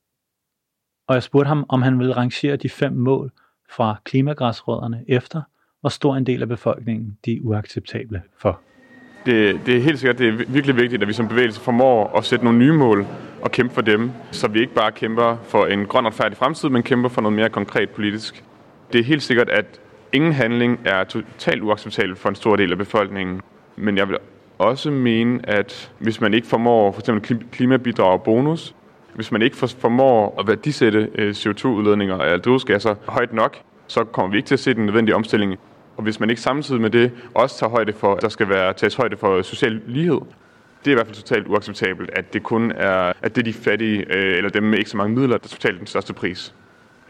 Og 1.08 1.16
jeg 1.16 1.24
spurgte 1.24 1.48
ham, 1.48 1.66
om 1.70 1.82
han 1.82 2.00
ville 2.00 2.16
rangere 2.16 2.56
de 2.56 2.70
fem 2.70 2.94
mål 2.94 3.32
fra 3.70 4.02
klimagræsrødderne 4.04 5.06
efter, 5.08 5.42
hvor 5.82 5.90
stor 5.90 6.16
en 6.16 6.26
del 6.26 6.42
af 6.42 6.48
befolkningen 6.48 7.18
de 7.26 7.34
er 7.34 7.40
uacceptable 7.42 8.22
for. 8.38 8.60
Det, 9.26 9.60
det 9.66 9.78
er 9.78 9.82
helt 9.82 10.00
sikkert, 10.00 10.18
det 10.20 10.28
er 10.28 10.46
virkelig 10.48 10.76
vigtigt, 10.76 11.02
at 11.02 11.08
vi 11.08 11.14
som 11.14 11.28
bevægelse 11.28 11.62
formår 11.62 12.18
at 12.18 12.26
sætte 12.26 12.46
nogle 12.46 12.60
nye 12.60 12.74
mål 12.74 13.06
og 13.42 13.52
kæmpe 13.52 13.74
for 13.74 13.82
dem, 13.82 14.12
så 14.32 14.48
vi 14.48 14.60
ikke 14.60 14.74
bare 14.74 14.92
kæmper 14.92 15.38
for 15.44 15.66
en 15.66 15.86
grøn 15.86 16.06
og 16.06 16.14
færdig 16.14 16.38
fremtid, 16.38 16.70
men 16.70 16.84
kæmper 16.84 17.10
for 17.10 17.22
noget 17.22 17.36
mere 17.36 17.50
konkret 17.50 17.90
politisk. 17.90 18.44
Det 18.94 19.00
er 19.00 19.04
helt 19.04 19.24
sikkert, 19.24 19.50
at 19.50 19.80
ingen 20.14 20.34
handling 20.34 20.80
er 20.86 21.04
totalt 21.04 21.64
uacceptabel 21.64 22.16
for 22.16 22.30
en 22.30 22.36
stor 22.36 22.56
del 22.56 22.72
af 22.72 22.78
befolkningen. 22.78 23.42
Men 23.76 23.98
jeg 23.98 24.08
vil 24.10 24.18
også 24.58 24.92
mene, 24.92 25.50
at 25.50 25.92
hvis 26.00 26.22
man 26.22 26.34
ikke 26.34 26.48
formår 26.48 26.92
for 26.92 27.00
eksempel 27.00 27.50
klimabidrag 27.52 28.12
og 28.12 28.24
bonus, 28.24 28.76
hvis 29.16 29.32
man 29.32 29.42
ikke 29.42 29.58
formår 29.58 30.40
at 30.40 30.48
værdisætte 30.48 31.10
øh, 31.16 31.32
CO2-udledninger 31.32 32.16
af 32.16 32.42
drivhusgasser 32.42 32.96
højt 33.08 33.34
nok, 33.34 33.58
så 33.88 34.04
kommer 34.04 34.32
vi 34.32 34.38
ikke 34.38 34.48
til 34.48 34.56
at 34.56 34.60
se 34.60 34.74
den 34.74 34.86
nødvendige 34.86 35.16
omstilling. 35.16 35.60
Og 36.00 36.04
hvis 36.04 36.20
man 36.20 36.30
ikke 36.30 36.42
samtidig 36.42 36.82
med 36.82 36.90
det 36.90 37.12
også 37.34 37.60
tager 37.60 37.70
højde 37.70 37.94
for, 37.94 38.16
at 38.16 38.22
der 38.22 38.30
skal 38.30 38.50
være 38.50 38.74
tages 38.74 38.96
højde 38.96 39.18
for 39.18 39.42
social 39.42 39.82
lighed, 39.88 40.20
det 40.86 40.88
er 40.88 40.92
i 40.92 40.94
hvert 40.94 41.08
fald 41.08 41.16
totalt 41.16 41.48
uacceptabelt, 41.48 42.10
at 42.14 42.34
det 42.34 42.44
kun 42.44 42.72
er, 42.72 43.14
at 43.22 43.36
det 43.36 43.42
er 43.42 43.46
de 43.46 43.54
fattige, 43.54 44.06
øh, 44.16 44.38
eller 44.38 44.50
dem 44.50 44.64
med 44.64 44.78
ikke 44.78 44.90
så 44.90 44.98
mange 44.98 45.16
midler, 45.16 45.38
der 45.38 45.48
totalt 45.48 45.80
den 45.80 45.88
største 45.88 46.14
pris. 46.14 46.54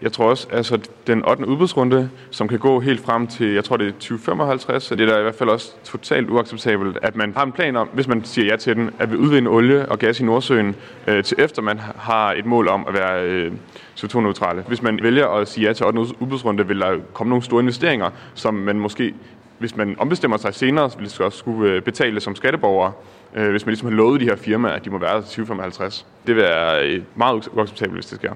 Jeg 0.01 0.11
tror 0.11 0.29
også, 0.29 0.47
altså 0.51 0.79
den 1.07 1.25
8. 1.25 1.47
udbudsrunde, 1.47 2.09
som 2.31 2.47
kan 2.47 2.59
gå 2.59 2.79
helt 2.79 2.99
frem 2.99 3.27
til, 3.27 3.53
jeg 3.53 3.63
tror 3.63 3.77
det 3.77 3.87
er 3.87 3.91
2055, 3.91 4.83
så 4.83 4.95
det 4.95 5.09
er 5.09 5.13
da 5.13 5.19
i 5.19 5.23
hvert 5.23 5.35
fald 5.35 5.49
også 5.49 5.71
totalt 5.83 6.29
uacceptabelt, 6.29 6.97
at 7.01 7.15
man 7.15 7.33
har 7.35 7.43
en 7.43 7.51
plan 7.51 7.75
om, 7.75 7.89
hvis 7.93 8.07
man 8.07 8.23
siger 8.23 8.45
ja 8.45 8.55
til 8.55 8.75
den, 8.75 8.89
at 8.99 9.11
vi 9.11 9.17
udvinde 9.17 9.49
olie 9.49 9.89
og 9.89 9.99
gas 9.99 10.19
i 10.19 10.23
Nordsøen, 10.23 10.75
øh, 11.07 11.23
til 11.23 11.37
efter 11.39 11.61
man 11.61 11.79
har 11.95 12.33
et 12.33 12.45
mål 12.45 12.67
om 12.67 12.85
at 12.87 12.93
være 12.93 13.23
øh, 13.25 13.51
CO2-neutrale. 13.99 14.63
Hvis 14.67 14.81
man 14.81 14.99
vælger 15.03 15.27
at 15.27 15.47
sige 15.47 15.67
ja 15.67 15.73
til 15.73 15.85
8. 15.85 15.99
udbudsrunde, 15.99 16.67
vil 16.67 16.79
der 16.79 16.97
komme 17.13 17.29
nogle 17.29 17.43
store 17.43 17.61
investeringer, 17.61 18.09
som 18.33 18.53
man 18.53 18.79
måske, 18.79 19.13
hvis 19.57 19.75
man 19.75 19.95
ombestemmer 19.99 20.37
sig 20.37 20.53
senere, 20.53 20.91
vil 20.97 21.09
det 21.09 21.21
også 21.21 21.37
skulle 21.37 21.71
øh, 21.71 21.81
betale 21.81 22.19
som 22.19 22.35
skatteborgere, 22.35 22.91
øh, 23.35 23.49
hvis 23.49 23.65
man 23.65 23.71
ligesom 23.71 23.89
har 23.89 23.95
lovet 23.95 24.21
de 24.21 24.25
her 24.25 24.35
firmaer, 24.35 24.73
at 24.73 24.85
de 24.85 24.89
må 24.89 24.97
være 24.97 25.21
til 25.21 25.23
2055. 25.23 26.05
Det 26.27 26.35
vil 26.35 26.43
være 26.43 26.87
øh, 26.87 27.01
meget 27.15 27.47
uacceptabelt, 27.47 27.95
hvis 27.95 28.05
det 28.05 28.15
sker. 28.15 28.33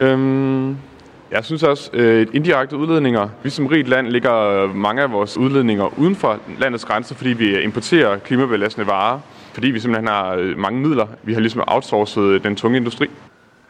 Øhm, 0.00 0.76
jeg 1.30 1.44
synes 1.44 1.62
også, 1.62 1.90
øh, 1.92 2.20
at 2.20 2.28
indirekte 2.32 2.76
udledninger. 2.76 3.28
Vi 3.42 3.50
som 3.50 3.66
rigt 3.66 3.88
land 3.88 4.06
ligger 4.06 4.66
mange 4.74 5.02
af 5.02 5.12
vores 5.12 5.38
udledninger 5.38 5.98
uden 5.98 6.16
for 6.16 6.38
landets 6.58 6.84
grænser, 6.84 7.14
fordi 7.14 7.30
vi 7.30 7.62
importerer 7.62 8.18
klimabelastende 8.18 8.86
varer, 8.86 9.20
fordi 9.52 9.70
vi 9.70 9.80
simpelthen 9.80 10.08
har 10.08 10.34
øh, 10.34 10.58
mange 10.58 10.80
midler. 10.80 11.06
Vi 11.22 11.32
har 11.32 11.40
ligesom 11.40 11.62
outsourcet 11.66 12.22
øh, 12.22 12.42
den 12.44 12.56
tunge 12.56 12.76
industri. 12.76 13.10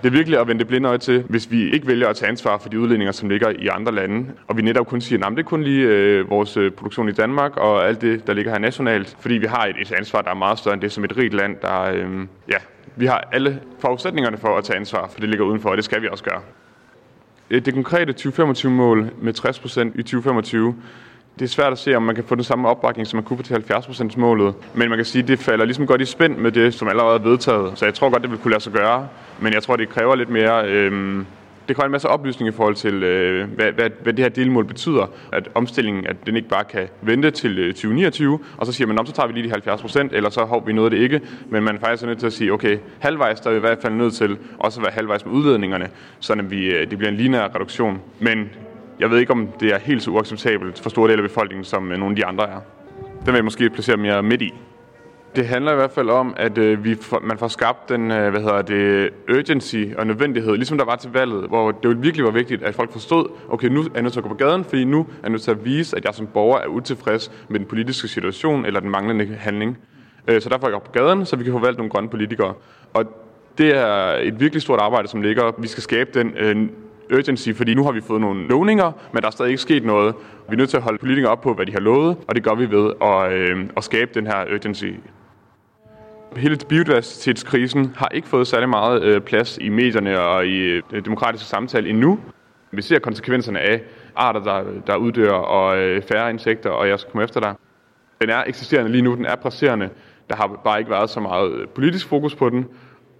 Det 0.02 0.06
er 0.06 0.10
virkelig 0.10 0.40
at 0.40 0.48
vende 0.48 0.58
det 0.58 0.68
blinde 0.68 0.88
øje 0.88 0.98
til, 0.98 1.24
hvis 1.28 1.50
vi 1.50 1.70
ikke 1.70 1.86
vælger 1.86 2.08
at 2.08 2.16
tage 2.16 2.28
ansvar 2.28 2.58
for 2.58 2.68
de 2.68 2.80
udledninger, 2.80 3.12
som 3.12 3.28
ligger 3.28 3.50
i 3.58 3.66
andre 3.66 3.94
lande. 3.94 4.26
Og 4.48 4.56
vi 4.56 4.62
netop 4.62 4.86
kun 4.86 5.00
siger, 5.00 5.26
at 5.26 5.32
det 5.32 5.38
er 5.38 5.42
kun 5.42 5.62
lige 5.62 5.86
øh, 5.86 6.30
vores 6.30 6.58
produktion 6.76 7.08
i 7.08 7.12
Danmark 7.12 7.56
og 7.56 7.88
alt 7.88 8.00
det, 8.00 8.26
der 8.26 8.32
ligger 8.32 8.52
her 8.52 8.58
nationalt. 8.58 9.16
Fordi 9.20 9.34
vi 9.34 9.46
har 9.46 9.66
et, 9.66 9.76
et 9.80 9.92
ansvar, 9.92 10.22
der 10.22 10.30
er 10.30 10.34
meget 10.34 10.58
større 10.58 10.74
end 10.74 10.82
det 10.82 10.92
som 10.92 11.04
et 11.04 11.16
rigt 11.16 11.34
land, 11.34 11.56
der 11.62 11.82
øh, 11.82 12.26
ja, 12.48 12.56
vi 13.00 13.06
har 13.06 13.28
alle 13.32 13.60
forudsætningerne 13.78 14.38
for 14.38 14.58
at 14.58 14.64
tage 14.64 14.76
ansvar, 14.76 15.08
for 15.12 15.20
det 15.20 15.28
ligger 15.28 15.46
udenfor, 15.46 15.70
og 15.70 15.76
det 15.76 15.84
skal 15.84 16.02
vi 16.02 16.08
også 16.08 16.24
gøre. 16.24 16.40
Øh, 17.50 17.64
det 17.64 17.74
konkrete 17.74 18.14
2025-mål 18.20 19.10
med 19.20 19.34
60% 19.38 19.98
i 19.98 20.02
2025, 20.02 20.74
det 21.38 21.44
er 21.44 21.48
svært 21.48 21.72
at 21.72 21.78
se, 21.78 21.94
om 21.94 22.02
man 22.02 22.14
kan 22.14 22.24
få 22.24 22.34
den 22.34 22.44
samme 22.44 22.68
opbakning, 22.68 23.06
som 23.06 23.16
man 23.16 23.24
kunne 23.24 23.36
få 23.36 23.42
til 23.42 23.54
70%-målet. 23.54 24.54
Men 24.74 24.88
man 24.88 24.98
kan 24.98 25.04
sige, 25.04 25.22
at 25.22 25.28
det 25.28 25.38
falder 25.38 25.64
ligesom 25.64 25.86
godt 25.86 26.00
i 26.00 26.04
spænd 26.04 26.36
med 26.36 26.52
det, 26.52 26.74
som 26.74 26.88
allerede 26.88 27.14
er 27.14 27.22
vedtaget. 27.22 27.78
Så 27.78 27.84
jeg 27.84 27.94
tror 27.94 28.10
godt, 28.10 28.22
det 28.22 28.30
vil 28.30 28.38
kunne 28.38 28.50
lade 28.50 28.62
sig 28.62 28.72
gøre. 28.72 29.08
Men 29.40 29.52
jeg 29.52 29.62
tror, 29.62 29.76
det 29.76 29.88
kræver 29.88 30.14
lidt 30.14 30.28
mere 30.28 30.68
øh, 30.68 31.24
det 31.70 31.76
kræver 31.76 31.86
en 31.86 31.92
masse 31.92 32.08
oplysning 32.08 32.48
i 32.48 32.52
forhold 32.52 32.74
til, 32.74 33.02
øh, 33.02 33.48
hvad, 33.50 33.72
hvad, 33.72 33.90
hvad 34.02 34.12
det 34.12 34.24
her 34.24 34.28
delmål 34.28 34.64
betyder. 34.64 35.06
At 35.32 35.48
omstillingen, 35.54 36.06
at 36.06 36.16
den 36.26 36.36
ikke 36.36 36.48
bare 36.48 36.64
kan 36.64 36.88
vente 37.02 37.30
til 37.30 37.58
øh, 37.58 37.74
2029, 37.74 38.38
og 38.56 38.66
så 38.66 38.72
siger 38.72 38.86
man, 38.86 39.06
så 39.06 39.12
tager 39.12 39.26
vi 39.26 39.32
lige 39.32 39.44
de 39.44 39.50
70 39.50 39.80
procent, 39.80 40.12
eller 40.12 40.30
så 40.30 40.46
har 40.46 40.58
vi 40.66 40.72
noget 40.72 40.86
af 40.86 40.90
det 40.90 41.04
ikke. 41.04 41.20
Men 41.48 41.62
man 41.62 41.76
er 41.76 41.80
faktisk 41.80 42.06
nødt 42.06 42.18
til 42.18 42.26
at 42.26 42.32
sige, 42.32 42.52
okay, 42.52 42.78
halvvejs 42.98 43.40
der 43.40 43.50
er 43.50 43.54
vi 43.54 43.56
i 43.56 43.60
hvert 43.60 43.78
fald 43.82 43.94
nødt 43.94 44.14
til 44.14 44.38
også 44.58 44.80
at 44.80 44.84
være 44.84 44.92
halvvejs 44.94 45.26
med 45.26 45.34
udledningerne, 45.34 45.88
så 46.20 46.34
vi, 46.34 46.70
øh, 46.70 46.90
det 46.90 46.98
bliver 46.98 47.10
en 47.10 47.16
lineær 47.16 47.54
reduktion. 47.54 48.00
Men 48.20 48.50
jeg 49.00 49.10
ved 49.10 49.18
ikke, 49.18 49.32
om 49.32 49.48
det 49.60 49.74
er 49.74 49.78
helt 49.78 50.02
så 50.02 50.10
uacceptabelt 50.10 50.80
for 50.80 50.90
store 50.90 51.10
dele 51.10 51.22
af 51.22 51.28
befolkningen, 51.28 51.64
som 51.64 51.92
øh, 51.92 51.98
nogle 51.98 52.12
af 52.12 52.16
de 52.16 52.26
andre 52.26 52.48
er. 52.48 52.60
Den 53.18 53.26
vil 53.26 53.34
jeg 53.34 53.44
måske 53.44 53.70
placere 53.70 53.96
mere 53.96 54.22
midt 54.22 54.42
i. 54.42 54.54
Det 55.36 55.46
handler 55.46 55.72
i 55.72 55.74
hvert 55.74 55.90
fald 55.90 56.10
om, 56.10 56.34
at 56.36 56.58
øh, 56.58 56.84
vi 56.84 56.94
for, 56.94 57.20
man 57.24 57.38
får 57.38 57.48
skabt 57.48 57.88
den 57.88 58.10
øh, 58.10 58.30
hvad 58.30 58.40
hedder 58.40 58.62
det, 58.62 59.10
urgency 59.38 59.84
og 59.98 60.06
nødvendighed, 60.06 60.56
ligesom 60.56 60.78
der 60.78 60.84
var 60.84 60.96
til 60.96 61.10
valget, 61.12 61.48
hvor 61.48 61.70
det 61.70 62.02
virkelig 62.02 62.24
var 62.24 62.30
vigtigt, 62.30 62.62
at 62.62 62.74
folk 62.74 62.92
forstod, 62.92 63.28
okay, 63.48 63.68
nu 63.68 63.80
er 63.80 63.88
jeg 63.94 64.02
nødt 64.02 64.12
til 64.12 64.20
at 64.20 64.24
gå 64.24 64.28
på 64.28 64.34
gaden, 64.34 64.64
fordi 64.64 64.84
nu 64.84 65.00
er 65.00 65.04
jeg 65.22 65.30
nødt 65.30 65.42
til 65.42 65.50
at 65.50 65.64
vise, 65.64 65.96
at 65.96 66.04
jeg 66.04 66.14
som 66.14 66.26
borger 66.26 66.58
er 66.58 66.66
utilfreds 66.66 67.32
med 67.48 67.58
den 67.58 67.68
politiske 67.68 68.08
situation 68.08 68.64
eller 68.66 68.80
den 68.80 68.90
manglende 68.90 69.36
handling. 69.40 69.78
Øh, 70.28 70.40
så 70.40 70.48
derfor 70.48 70.66
er 70.66 70.70
jeg 70.70 70.82
på 70.82 70.92
gaden, 70.92 71.26
så 71.26 71.36
vi 71.36 71.44
kan 71.44 71.52
få 71.52 71.58
valgt 71.58 71.78
nogle 71.78 71.90
grønne 71.90 72.08
politikere. 72.08 72.54
Og 72.94 73.04
det 73.58 73.76
er 73.76 74.16
et 74.22 74.40
virkelig 74.40 74.62
stort 74.62 74.80
arbejde, 74.80 75.08
som 75.08 75.22
ligger. 75.22 75.52
Vi 75.58 75.68
skal 75.68 75.82
skabe 75.82 76.10
den 76.18 76.32
øh, 76.36 76.68
urgency, 77.18 77.48
fordi 77.54 77.74
nu 77.74 77.84
har 77.84 77.92
vi 77.92 78.00
fået 78.00 78.20
nogle 78.20 78.48
lovninger, 78.48 78.92
men 79.12 79.22
der 79.22 79.26
er 79.26 79.32
stadig 79.32 79.50
ikke 79.50 79.62
sket 79.62 79.84
noget. 79.84 80.14
Vi 80.48 80.54
er 80.54 80.56
nødt 80.56 80.70
til 80.70 80.76
at 80.76 80.82
holde 80.82 80.98
politikere 80.98 81.32
op 81.32 81.40
på, 81.40 81.54
hvad 81.54 81.66
de 81.66 81.72
har 81.72 81.80
lovet, 81.80 82.16
og 82.28 82.34
det 82.34 82.42
gør 82.44 82.54
vi 82.54 82.70
ved 82.70 82.92
at, 83.02 83.32
øh, 83.32 83.66
at 83.76 83.84
skabe 83.84 84.10
den 84.14 84.26
her 84.26 84.54
urgency 84.54 84.86
hele 86.36 86.58
biodiversitetskrisen 86.68 87.92
har 87.96 88.08
ikke 88.14 88.28
fået 88.28 88.46
særlig 88.46 88.68
meget 88.68 89.02
øh, 89.02 89.20
plads 89.20 89.58
i 89.58 89.68
medierne 89.68 90.20
og 90.20 90.46
i 90.46 90.58
øh, 90.58 90.82
det 90.90 91.04
demokratiske 91.04 91.46
samtale 91.46 91.88
endnu. 91.88 92.18
Vi 92.72 92.82
ser 92.82 92.98
konsekvenserne 92.98 93.60
af 93.60 93.82
arter, 94.16 94.40
der, 94.40 94.64
der 94.86 94.96
uddør, 94.96 95.32
og 95.32 95.78
øh, 95.78 96.02
færre 96.02 96.30
insekter, 96.30 96.70
og 96.70 96.88
jeg 96.88 97.00
skal 97.00 97.10
komme 97.12 97.24
efter 97.24 97.40
dig. 97.40 97.54
Den 98.20 98.30
er 98.30 98.44
eksisterende 98.46 98.92
lige 98.92 99.02
nu, 99.02 99.14
den 99.14 99.24
er 99.24 99.36
presserende. 99.36 99.88
Der 100.28 100.36
har 100.36 100.60
bare 100.64 100.78
ikke 100.78 100.90
været 100.90 101.10
så 101.10 101.20
meget 101.20 101.52
øh, 101.52 101.68
politisk 101.68 102.08
fokus 102.08 102.34
på 102.34 102.50
den. 102.50 102.66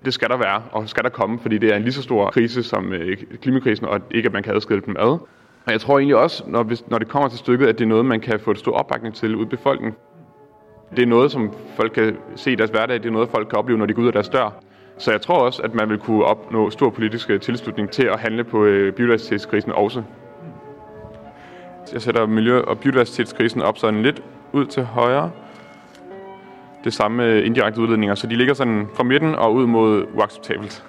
Det 0.05 0.15
skal 0.15 0.29
der 0.29 0.37
være, 0.37 0.63
og 0.73 0.89
skal 0.89 1.05
der 1.05 1.11
komme, 1.11 1.39
fordi 1.39 1.59
det 1.59 1.73
er 1.73 1.77
en 1.77 1.83
lige 1.83 1.93
så 1.93 2.03
stor 2.03 2.31
krise 2.31 2.63
som 2.63 2.93
øh, 2.93 3.17
klimakrisen, 3.43 3.87
og 3.87 4.01
ikke 4.11 4.27
at 4.27 4.33
man 4.33 4.43
kan 4.43 4.55
adskille 4.55 4.83
dem 4.87 4.97
ad. 4.99 5.19
Og 5.67 5.73
jeg 5.73 5.81
tror 5.81 5.99
egentlig 5.99 6.17
også, 6.17 6.45
når, 6.47 6.73
når 6.91 6.99
det 6.99 7.09
kommer 7.09 7.29
til 7.29 7.39
stykket, 7.39 7.67
at 7.67 7.79
det 7.79 7.85
er 7.85 7.89
noget, 7.89 8.05
man 8.05 8.21
kan 8.21 8.41
få 8.41 8.51
et 8.51 8.59
stor 8.59 8.73
opbakning 8.73 9.15
til 9.15 9.37
ud 9.37 9.43
i 9.43 9.49
befolkningen. 9.49 9.97
Det 10.97 11.03
er 11.03 11.07
noget, 11.07 11.33
som 11.33 11.53
folk 11.77 11.93
kan 11.93 12.17
se 12.37 12.53
i 12.53 12.55
deres 12.55 12.71
hverdag. 12.71 12.99
Det 12.99 13.07
er 13.07 13.11
noget, 13.11 13.29
folk 13.29 13.49
kan 13.49 13.59
opleve, 13.59 13.79
når 13.79 13.87
de 13.87 13.95
går 13.95 14.03
ud 14.03 14.07
af 14.07 14.13
deres 14.13 14.29
dør. 14.29 14.63
Så 14.99 15.11
jeg 15.11 15.21
tror 15.21 15.39
også, 15.39 15.63
at 15.63 15.75
man 15.75 15.89
vil 15.89 15.99
kunne 15.99 16.25
opnå 16.25 16.71
stor 16.71 16.91
politisk 16.91 17.31
øh, 17.31 17.41
tilslutning 17.41 17.91
til 17.91 18.03
at 18.03 18.21
handle 18.21 18.45
på 18.45 18.65
øh, 18.65 18.93
biodiversitetskrisen 18.93 19.73
også. 19.73 20.03
Jeg 21.93 22.03
sætter 22.03 22.27
miljø- 22.27 22.61
og 22.61 22.79
biodiversitetskrisen 22.79 23.63
op 23.63 23.79
sådan 23.79 24.03
lidt 24.03 24.23
ud 24.53 24.67
til 24.67 24.83
højre. 24.83 25.31
Det 26.85 26.93
samme 26.93 27.43
indirekte 27.43 27.81
udledninger, 27.81 28.15
så 28.15 28.27
de 28.27 28.37
ligger 28.37 28.55
sådan 28.55 28.87
fra 28.95 29.05
midten 29.05 29.35
og 29.35 29.55
ud 29.55 29.67
mod 29.67 30.07
uacceptabelt. 30.15 30.85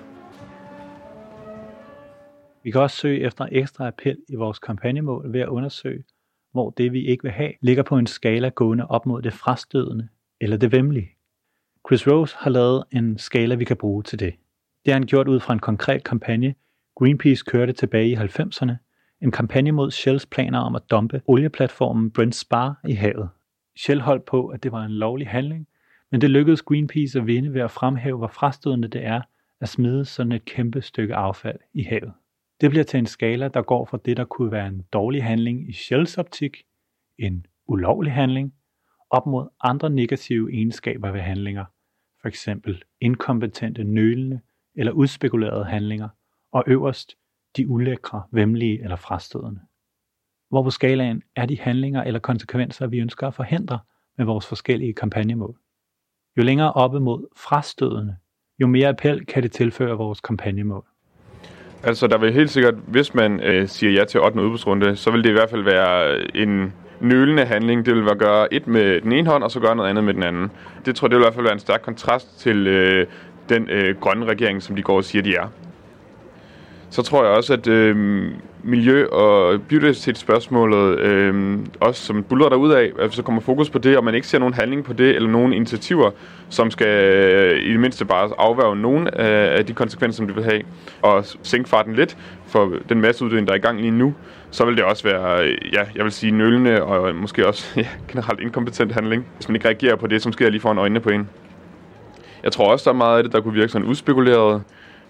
Vi 2.63 2.71
kan 2.71 2.81
også 2.81 2.97
søge 2.97 3.21
efter 3.21 3.47
ekstra 3.51 3.87
appel 3.87 4.17
i 4.29 4.35
vores 4.35 4.59
kampagnemål 4.59 5.33
ved 5.33 5.41
at 5.41 5.47
undersøge, 5.47 6.03
hvor 6.51 6.69
det 6.69 6.93
vi 6.93 7.05
ikke 7.05 7.23
vil 7.23 7.31
have 7.31 7.51
ligger 7.61 7.83
på 7.83 7.97
en 7.97 8.07
skala 8.07 8.49
gående 8.49 8.87
op 8.87 9.05
mod 9.05 9.21
det 9.21 9.33
frastødende 9.33 10.07
eller 10.41 10.57
det 10.57 10.71
vemmelige. 10.71 11.09
Chris 11.87 12.07
Rose 12.07 12.35
har 12.39 12.49
lavet 12.49 12.83
en 12.91 13.17
skala, 13.17 13.55
vi 13.55 13.65
kan 13.65 13.77
bruge 13.77 14.03
til 14.03 14.19
det. 14.19 14.33
Det 14.85 14.93
har 14.93 14.99
han 14.99 15.07
gjort 15.07 15.27
ud 15.27 15.39
fra 15.39 15.53
en 15.53 15.59
konkret 15.59 16.03
kampagne, 16.03 16.55
Greenpeace 16.95 17.43
kørte 17.47 17.73
tilbage 17.73 18.09
i 18.09 18.15
90'erne, 18.15 18.73
en 19.21 19.31
kampagne 19.31 19.71
mod 19.71 19.91
Shells 19.91 20.25
planer 20.25 20.59
om 20.59 20.75
at 20.75 20.81
dumpe 20.91 21.21
olieplatformen 21.25 22.11
Brent 22.11 22.35
Spar 22.35 22.79
i 22.87 22.93
havet. 22.93 23.29
Shell 23.77 24.01
holdt 24.01 24.25
på, 24.25 24.47
at 24.47 24.63
det 24.63 24.71
var 24.71 24.83
en 24.85 24.91
lovlig 24.91 25.27
handling, 25.27 25.67
men 26.11 26.21
det 26.21 26.29
lykkedes 26.29 26.61
Greenpeace 26.61 27.19
at 27.19 27.27
vinde 27.27 27.53
ved 27.53 27.61
at 27.61 27.71
fremhæve, 27.71 28.17
hvor 28.17 28.27
frastødende 28.27 28.87
det 28.87 29.05
er 29.05 29.21
at 29.61 29.69
smide 29.69 30.05
sådan 30.05 30.31
et 30.31 30.45
kæmpe 30.45 30.81
stykke 30.81 31.15
affald 31.15 31.59
i 31.73 31.83
havet. 31.83 32.13
Det 32.61 32.69
bliver 32.69 32.83
til 32.83 32.97
en 32.97 33.05
skala, 33.05 33.47
der 33.47 33.61
går 33.61 33.85
fra 33.85 33.99
det, 34.05 34.17
der 34.17 34.25
kunne 34.25 34.51
være 34.51 34.67
en 34.67 34.81
dårlig 34.93 35.23
handling 35.23 35.69
i 35.69 35.73
Shells 35.73 36.17
optik, 36.17 36.63
en 37.17 37.45
ulovlig 37.67 38.13
handling, 38.13 38.53
op 39.09 39.25
mod 39.25 39.47
andre 39.61 39.89
negative 39.89 40.53
egenskaber 40.53 41.11
ved 41.11 41.21
handlinger, 41.21 41.65
for 42.21 42.27
eksempel 42.27 42.83
inkompetente, 42.99 43.83
nølende 43.83 44.41
eller 44.75 44.91
udspekulerede 44.91 45.65
handlinger, 45.65 46.09
og 46.51 46.63
øverst 46.67 47.15
de 47.57 47.67
ulækre, 47.67 48.23
vemmelige 48.31 48.83
eller 48.83 48.95
frastødende. 48.95 49.61
Hvor 50.49 50.63
på 50.63 50.69
skalaen 50.69 51.23
er 51.35 51.45
de 51.45 51.59
handlinger 51.59 52.03
eller 52.03 52.19
konsekvenser, 52.19 52.87
vi 52.87 52.99
ønsker 52.99 53.27
at 53.27 53.33
forhindre 53.33 53.79
med 54.17 54.25
vores 54.25 54.47
forskellige 54.47 54.93
kampagnemål. 54.93 55.59
Jo 56.37 56.43
længere 56.43 56.73
oppe 56.73 56.99
mod 56.99 57.27
frastødende, 57.37 58.17
jo 58.59 58.67
mere 58.67 58.89
appel 58.89 59.25
kan 59.25 59.43
det 59.43 59.51
tilføre 59.51 59.97
vores 59.97 60.21
kampagnemål. 60.21 60.90
Altså, 61.83 62.07
der 62.07 62.17
vil 62.17 62.33
helt 62.33 62.49
sikkert, 62.49 62.73
hvis 62.87 63.13
man 63.13 63.39
øh, 63.39 63.67
siger 63.67 63.91
ja 63.91 64.05
til 64.05 64.19
8. 64.19 64.41
udbudsrunde, 64.41 64.95
så 64.95 65.11
vil 65.11 65.23
det 65.23 65.29
i 65.29 65.33
hvert 65.33 65.49
fald 65.49 65.63
være 65.63 66.17
øh, 66.17 66.25
en 66.35 66.73
nølende 66.99 67.45
handling. 67.45 67.85
Det 67.85 67.95
vil 67.95 68.03
være 68.03 68.11
at 68.11 68.17
gøre 68.17 68.53
et 68.53 68.67
med 68.67 69.01
den 69.01 69.11
ene 69.11 69.29
hånd, 69.29 69.43
og 69.43 69.51
så 69.51 69.59
gøre 69.59 69.75
noget 69.75 69.89
andet 69.89 70.03
med 70.03 70.13
den 70.13 70.23
anden. 70.23 70.51
Det 70.85 70.95
tror 70.95 71.07
jeg, 71.07 71.11
det 71.11 71.17
vil 71.17 71.23
i 71.23 71.25
hvert 71.25 71.33
fald 71.33 71.45
være 71.45 71.53
en 71.53 71.59
stærk 71.59 71.81
kontrast 71.81 72.39
til 72.39 72.67
øh, 72.67 73.07
den 73.49 73.69
øh, 73.69 73.95
grønne 73.99 74.25
regering, 74.25 74.63
som 74.63 74.75
de 74.75 74.81
går 74.81 74.97
og 74.97 75.03
siger, 75.03 75.21
de 75.21 75.35
er. 75.35 75.47
Så 76.91 77.01
tror 77.01 77.23
jeg 77.23 77.33
også, 77.33 77.53
at 77.53 77.67
øh, 77.67 78.25
miljø- 78.63 79.07
og 79.07 79.61
biodiversitetsspørgsmålet 79.61 80.99
øh, 80.99 81.59
også 81.79 82.01
som 82.05 82.23
buller 82.23 82.49
der 82.49 82.55
ud 82.55 82.71
af, 82.71 82.91
at 82.99 83.13
så 83.13 83.23
kommer 83.23 83.41
fokus 83.41 83.69
på 83.69 83.77
det, 83.79 83.97
og 83.97 84.03
man 84.03 84.15
ikke 84.15 84.27
ser 84.27 84.39
nogen 84.39 84.53
handling 84.53 84.83
på 84.83 84.93
det, 84.93 85.15
eller 85.15 85.29
nogen 85.29 85.53
initiativer, 85.53 86.11
som 86.49 86.71
skal 86.71 86.87
øh, 86.87 87.61
i 87.61 87.71
det 87.71 87.79
mindste 87.79 88.05
bare 88.05 88.29
afværge 88.37 88.75
nogen 88.75 89.07
af, 89.07 89.57
af 89.57 89.65
de 89.65 89.73
konsekvenser, 89.73 90.17
som 90.17 90.27
det 90.27 90.35
vil 90.35 90.43
have, 90.43 90.61
og 91.01 91.25
sænke 91.43 91.69
farten 91.69 91.95
lidt 91.95 92.17
for 92.47 92.73
den 92.89 93.01
masseuddødning, 93.01 93.47
der 93.47 93.53
er 93.53 93.57
i 93.57 93.61
gang 93.61 93.81
lige 93.81 93.91
nu, 93.91 94.13
så 94.51 94.65
vil 94.65 94.75
det 94.75 94.83
også 94.83 95.03
være, 95.03 95.45
øh, 95.47 95.57
ja, 95.73 95.83
jeg 95.95 96.03
vil 96.03 96.11
sige 96.11 96.31
nølende 96.31 96.83
og 96.83 97.15
måske 97.15 97.47
også 97.47 97.67
ja, 97.79 97.87
generelt 98.07 98.39
inkompetent 98.39 98.91
handling, 98.91 99.25
hvis 99.35 99.49
man 99.49 99.55
ikke 99.55 99.67
reagerer 99.67 99.95
på 99.95 100.07
det, 100.07 100.21
som 100.21 100.33
sker 100.33 100.49
lige 100.49 100.61
foran 100.61 100.77
øjnene 100.77 100.99
på 100.99 101.09
en. 101.09 101.29
Jeg 102.43 102.51
tror 102.51 102.71
også, 102.71 102.83
der 102.83 102.93
er 102.93 102.97
meget 102.97 103.17
af 103.17 103.23
det, 103.23 103.31
der 103.31 103.41
kunne 103.41 103.53
virke 103.53 103.69
sådan 103.69 103.87
udspekuleret, 103.87 104.61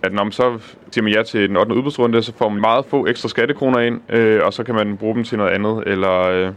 at 0.03 0.13
når 0.13 0.23
man 0.23 0.31
så 0.31 0.59
siger 0.91 1.03
man 1.03 1.13
ja 1.13 1.23
til 1.23 1.49
den 1.49 1.57
8. 1.57 1.75
udbudsrunde, 1.75 2.23
så 2.23 2.33
får 2.37 2.49
man 2.49 2.61
meget 2.61 2.85
få 2.85 3.07
ekstra 3.07 3.29
skattekroner 3.29 3.79
ind, 3.79 4.01
øh, 4.09 4.41
og 4.45 4.53
så 4.53 4.63
kan 4.63 4.75
man 4.75 4.97
bruge 4.97 5.15
dem 5.15 5.23
til 5.23 5.37
noget 5.37 5.51
andet, 5.51 5.83
eller 5.85 6.21
øh, 6.21 6.53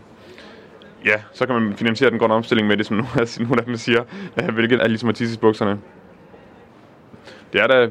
ja, 1.05 1.23
så 1.33 1.47
kan 1.47 1.55
man 1.55 1.77
finansiere 1.77 2.11
den 2.11 2.19
grønne 2.19 2.35
omstilling 2.35 2.69
med 2.69 2.77
det, 2.77 2.87
som 2.87 2.97
nogle 2.97 3.11
af, 3.21 3.41
nogle 3.41 3.59
af 3.59 3.65
dem 3.65 3.77
siger, 3.77 4.03
øh, 4.43 4.49
hvilket 4.55 4.83
er 4.83 4.89
ligesom 4.89 5.09
at 5.09 5.39
bukserne. 5.41 5.79
Det 7.53 7.61
er 7.61 7.67
da 7.67 7.89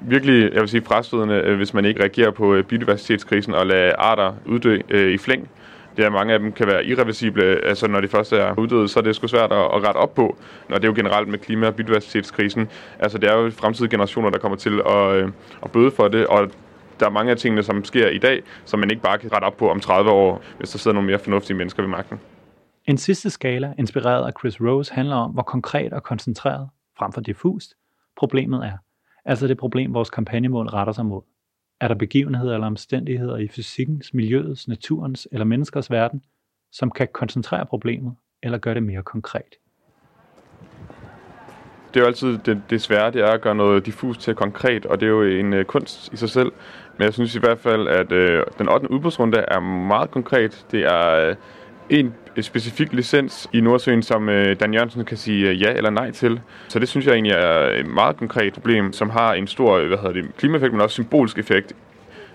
virkelig, 0.00 0.52
jeg 0.52 0.60
vil 0.60 0.68
sige, 0.68 0.82
frastødende, 0.82 1.34
øh, 1.34 1.56
hvis 1.56 1.74
man 1.74 1.84
ikke 1.84 2.00
reagerer 2.00 2.30
på 2.30 2.54
øh, 2.54 2.64
biodiversitetskrisen 2.64 3.54
og 3.54 3.66
lader 3.66 3.96
arter 3.98 4.34
uddø 4.46 4.78
øh, 4.88 5.12
i 5.12 5.18
flæng 5.18 5.48
det 5.96 6.04
er, 6.04 6.10
mange 6.10 6.32
af 6.32 6.38
dem 6.38 6.52
kan 6.52 6.66
være 6.66 6.84
irreversible. 6.84 7.44
Altså, 7.64 7.88
når 7.88 8.00
de 8.00 8.08
først 8.08 8.32
er 8.32 8.58
uddøde, 8.58 8.88
så 8.88 8.98
er 8.98 9.02
det 9.02 9.16
sgu 9.16 9.26
svært 9.26 9.52
at, 9.52 9.58
at 9.58 9.86
rette 9.86 9.98
op 9.98 10.14
på. 10.14 10.36
Og 10.68 10.74
det 10.74 10.84
er 10.84 10.88
jo 10.88 10.94
generelt 10.94 11.28
med 11.28 11.38
klima- 11.38 11.66
og 11.66 11.74
biodiversitetskrisen. 11.74 12.68
Altså, 12.98 13.18
det 13.18 13.30
er 13.30 13.36
jo 13.36 13.50
fremtidige 13.50 13.90
generationer, 13.90 14.30
der 14.30 14.38
kommer 14.38 14.58
til 14.58 14.80
at, 14.86 15.14
øh, 15.14 15.28
at 15.62 15.70
bøde 15.70 15.90
for 15.90 16.08
det, 16.08 16.26
og 16.26 16.50
der 17.00 17.06
er 17.06 17.10
mange 17.10 17.30
af 17.30 17.36
tingene, 17.36 17.62
som 17.62 17.84
sker 17.84 18.08
i 18.08 18.18
dag, 18.18 18.42
som 18.64 18.80
man 18.80 18.90
ikke 18.90 19.02
bare 19.02 19.18
kan 19.18 19.32
rette 19.32 19.44
op 19.44 19.56
på 19.56 19.70
om 19.70 19.80
30 19.80 20.10
år, 20.10 20.42
hvis 20.58 20.70
der 20.70 20.78
sidder 20.78 20.94
nogle 20.94 21.06
mere 21.06 21.18
fornuftige 21.18 21.56
mennesker 21.56 21.82
ved 21.82 21.90
magten. 21.90 22.20
En 22.84 22.98
sidste 22.98 23.30
skala, 23.30 23.74
inspireret 23.78 24.26
af 24.26 24.32
Chris 24.40 24.60
Rose, 24.60 24.94
handler 24.94 25.16
om, 25.16 25.30
hvor 25.30 25.42
konkret 25.42 25.92
og 25.92 26.02
koncentreret, 26.02 26.68
frem 26.98 27.12
for 27.12 27.20
diffust, 27.20 27.74
problemet 28.16 28.66
er. 28.66 28.76
Altså 29.24 29.46
det 29.46 29.56
problem, 29.56 29.94
vores 29.94 30.10
kampagnemål 30.10 30.66
retter 30.66 30.92
sig 30.92 31.06
mod. 31.06 31.22
Er 31.80 31.88
der 31.88 31.94
begivenheder 31.94 32.54
eller 32.54 32.66
omstændigheder 32.66 33.36
i 33.36 33.48
fysikkens, 33.48 34.14
miljøets, 34.14 34.68
naturens 34.68 35.28
eller 35.32 35.44
menneskers 35.44 35.90
verden, 35.90 36.22
som 36.72 36.90
kan 36.90 37.08
koncentrere 37.12 37.66
problemet 37.66 38.14
eller 38.42 38.58
gøre 38.58 38.74
det 38.74 38.82
mere 38.82 39.02
konkret? 39.02 39.54
Det 41.94 42.00
er 42.00 42.04
jo 42.04 42.06
altid 42.06 42.38
det, 42.38 42.62
det 42.70 42.82
svære, 42.82 43.10
det 43.10 43.22
er 43.22 43.30
at 43.30 43.40
gøre 43.40 43.54
noget 43.54 43.86
diffus 43.86 44.18
til 44.18 44.34
konkret, 44.34 44.86
og 44.86 45.00
det 45.00 45.06
er 45.06 45.10
jo 45.10 45.22
en 45.22 45.52
øh, 45.52 45.64
kunst 45.64 46.12
i 46.12 46.16
sig 46.16 46.30
selv. 46.30 46.52
Men 46.98 47.04
jeg 47.04 47.14
synes 47.14 47.34
i 47.34 47.38
hvert 47.38 47.58
fald, 47.58 47.88
at 47.88 48.12
øh, 48.12 48.42
den 48.58 48.68
8. 48.68 48.90
udbudsrunde 48.90 49.38
er 49.48 49.60
meget 49.60 50.10
konkret. 50.10 50.66
Det 50.70 50.80
er 50.80 51.28
øh, 51.28 51.36
en 51.90 52.14
specifik 52.44 52.92
licens 52.92 53.48
i 53.52 53.60
Nordsøen, 53.60 54.02
som 54.02 54.28
øh, 54.28 54.60
Dan 54.60 54.74
Jørgensen 54.74 55.04
kan 55.04 55.16
sige 55.16 55.48
øh, 55.50 55.62
ja 55.62 55.72
eller 55.72 55.90
nej 55.90 56.10
til. 56.10 56.40
Så 56.68 56.78
det 56.78 56.88
synes 56.88 57.06
jeg 57.06 57.12
egentlig 57.12 57.32
er 57.32 57.80
et 57.80 57.86
meget 57.86 58.16
konkret 58.16 58.52
problem, 58.52 58.92
som 58.92 59.10
har 59.10 59.34
en 59.34 59.46
stor 59.46 59.76
øh, 59.76 59.86
hvad 59.86 59.98
hedder 59.98 60.12
det, 60.12 60.36
klimaeffekt, 60.38 60.72
men 60.72 60.80
også 60.80 60.94
symbolsk 60.94 61.38
effekt 61.38 61.72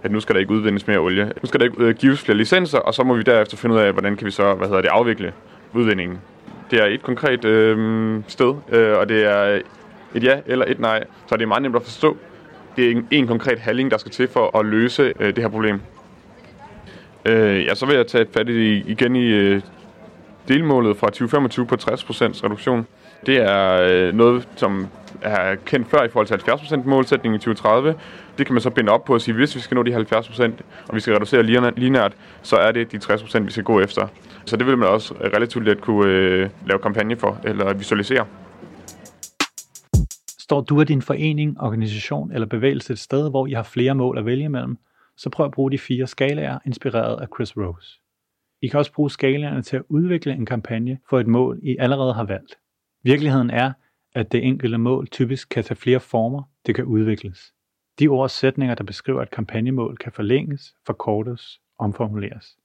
at 0.04 0.12
nu 0.12 0.20
skal 0.20 0.36
der 0.36 0.40
ikke 0.40 0.52
udvindes 0.52 0.88
mere 0.88 0.98
olie. 0.98 1.26
Nu 1.26 1.48
skal 1.48 1.60
der 1.60 1.66
ikke 1.66 1.84
øh, 1.84 1.96
gives 1.96 2.22
flere 2.22 2.38
licenser, 2.38 2.80
og 2.80 2.94
så 2.94 3.04
må 3.04 3.14
vi 3.14 3.22
derefter 3.22 3.58
finde 3.58 3.76
ud 3.76 3.80
af, 3.80 3.92
hvordan 3.92 4.16
kan 4.16 4.26
vi 4.26 4.32
så 4.32 4.54
hvad 4.54 4.68
hedder 4.68 4.82
det, 4.82 4.90
afvikle 4.90 5.34
udvindingen. 5.74 6.20
Det 6.72 6.80
er 6.80 6.86
et 6.86 7.02
konkret 7.02 7.46
øh, 7.46 8.20
sted, 8.28 8.56
øh, 8.72 8.98
og 8.98 9.10
det 9.10 9.26
er 9.26 9.62
et 10.16 10.24
ja 10.24 10.40
eller 10.46 10.66
et 10.68 10.80
nej, 10.80 11.04
så 11.28 11.38
det 11.38 11.44
er 11.44 11.48
meget 11.48 11.64
nemt 11.64 11.76
at 11.76 11.84
forstå. 11.84 12.18
Det 12.76 12.88
er 12.88 12.92
en, 12.92 13.08
en 13.12 13.28
konkret 13.28 13.60
handling, 13.60 13.92
der 13.92 13.98
skal 13.98 14.12
til 14.12 14.28
for 14.28 14.60
at 14.60 14.66
løse 14.66 15.14
øh, 15.20 15.36
det 15.36 15.38
her 15.38 15.50
problem. 15.50 15.82
Øh, 17.26 17.66
ja, 17.66 17.76
så 17.76 17.86
vil 17.86 17.96
jeg 17.96 18.08
tage 18.08 18.26
fat 18.34 18.50
i, 18.50 18.84
igen 18.92 19.16
i 19.16 19.28
øh, 19.28 19.62
delmålet 20.48 20.98
fra 20.98 21.08
2025 21.08 21.66
på 21.66 21.76
60% 21.76 22.44
reduktion. 22.44 22.88
Det 23.26 23.38
er 23.38 23.82
øh, 23.82 24.14
noget, 24.14 24.48
som 24.56 24.88
er 25.22 25.56
kendt 25.56 25.88
før 25.88 26.04
i 26.04 26.10
forhold 26.10 26.28
til 26.28 26.36
70% 26.36 26.88
målsætningen 26.88 27.36
i 27.36 27.40
2030. 27.40 27.96
Det 28.38 28.46
kan 28.46 28.54
man 28.54 28.62
så 28.62 28.70
binde 28.70 28.92
op 28.92 29.06
på 29.06 29.14
og 29.14 29.22
sige, 29.22 29.36
hvis 29.36 29.56
vi 29.56 29.60
skal 29.60 29.76
nå 29.76 29.84
de 29.84 29.96
70%, 29.96 30.44
og 30.90 30.96
vi 30.96 31.00
skal 31.00 31.14
reducere 31.14 31.44
linært, 31.78 32.14
så 32.42 32.56
er 32.56 32.72
det 32.72 32.92
de 32.92 32.98
60%, 32.98 33.40
vi 33.40 33.52
skal 33.52 33.64
gå 33.64 33.80
efter. 33.80 34.08
Så 34.46 34.58
det 34.58 34.68
vil 34.68 34.78
man 34.78 34.90
også 34.90 35.14
relativt 35.14 35.66
let 35.66 35.82
kunne 35.82 36.12
øh, 36.12 36.50
lave 36.66 36.80
kampagne 36.80 37.16
for, 37.16 37.40
eller 37.44 37.74
visualisere. 37.74 38.26
Står 40.40 40.62
du 40.62 40.80
af 40.80 40.88
din 40.88 41.02
forening, 41.02 41.62
organisation 41.62 42.32
eller 42.32 42.48
bevægelse 42.48 42.94
et 42.94 43.00
sted, 43.00 43.30
hvor 43.30 43.48
I 43.48 43.52
har 43.52 43.64
flere 43.64 43.96
mål 43.96 44.18
at 44.18 44.26
vælge 44.26 44.44
imellem, 44.44 44.78
så 45.18 45.30
prøv 45.30 45.46
at 45.46 45.52
bruge 45.52 45.72
de 45.72 45.78
fire 45.78 46.08
skalaer, 46.08 46.60
inspireret 46.66 47.22
af 47.22 47.28
Chris 47.36 47.58
Rose. 47.58 48.00
I 48.62 48.68
kan 48.68 48.78
også 48.78 48.94
bruge 48.94 49.12
skalaerne 49.12 49.62
til 49.62 49.78
at 49.78 49.84
udvikle 49.90 50.34
en 50.34 50.46
kampagne 50.46 51.00
for 51.10 51.20
et 51.20 51.28
mål, 51.28 51.60
I 51.64 51.78
allerede 51.80 52.14
har 52.14 52.24
valgt. 52.24 52.56
Virkeligheden 53.04 53.50
er, 53.50 53.74
at 54.14 54.32
det 54.32 54.44
enkelte 54.44 54.78
mål 54.78 55.08
typisk 55.08 55.50
kan 55.50 55.64
tage 55.64 55.76
flere 55.76 56.00
former, 56.00 56.44
det 56.66 56.76
kan 56.76 56.86
udvikles. 56.86 57.54
De 58.00 58.08
ord 58.08 58.24
og 58.24 58.32
sætninger, 58.32 58.76
der 58.76 58.84
beskriver 58.84 59.22
et 59.22 59.32
kampagnemål, 59.32 59.98
kan 59.98 60.12
forlænges, 60.12 60.76
forkortes, 60.86 61.62
omformuleres. 61.80 62.58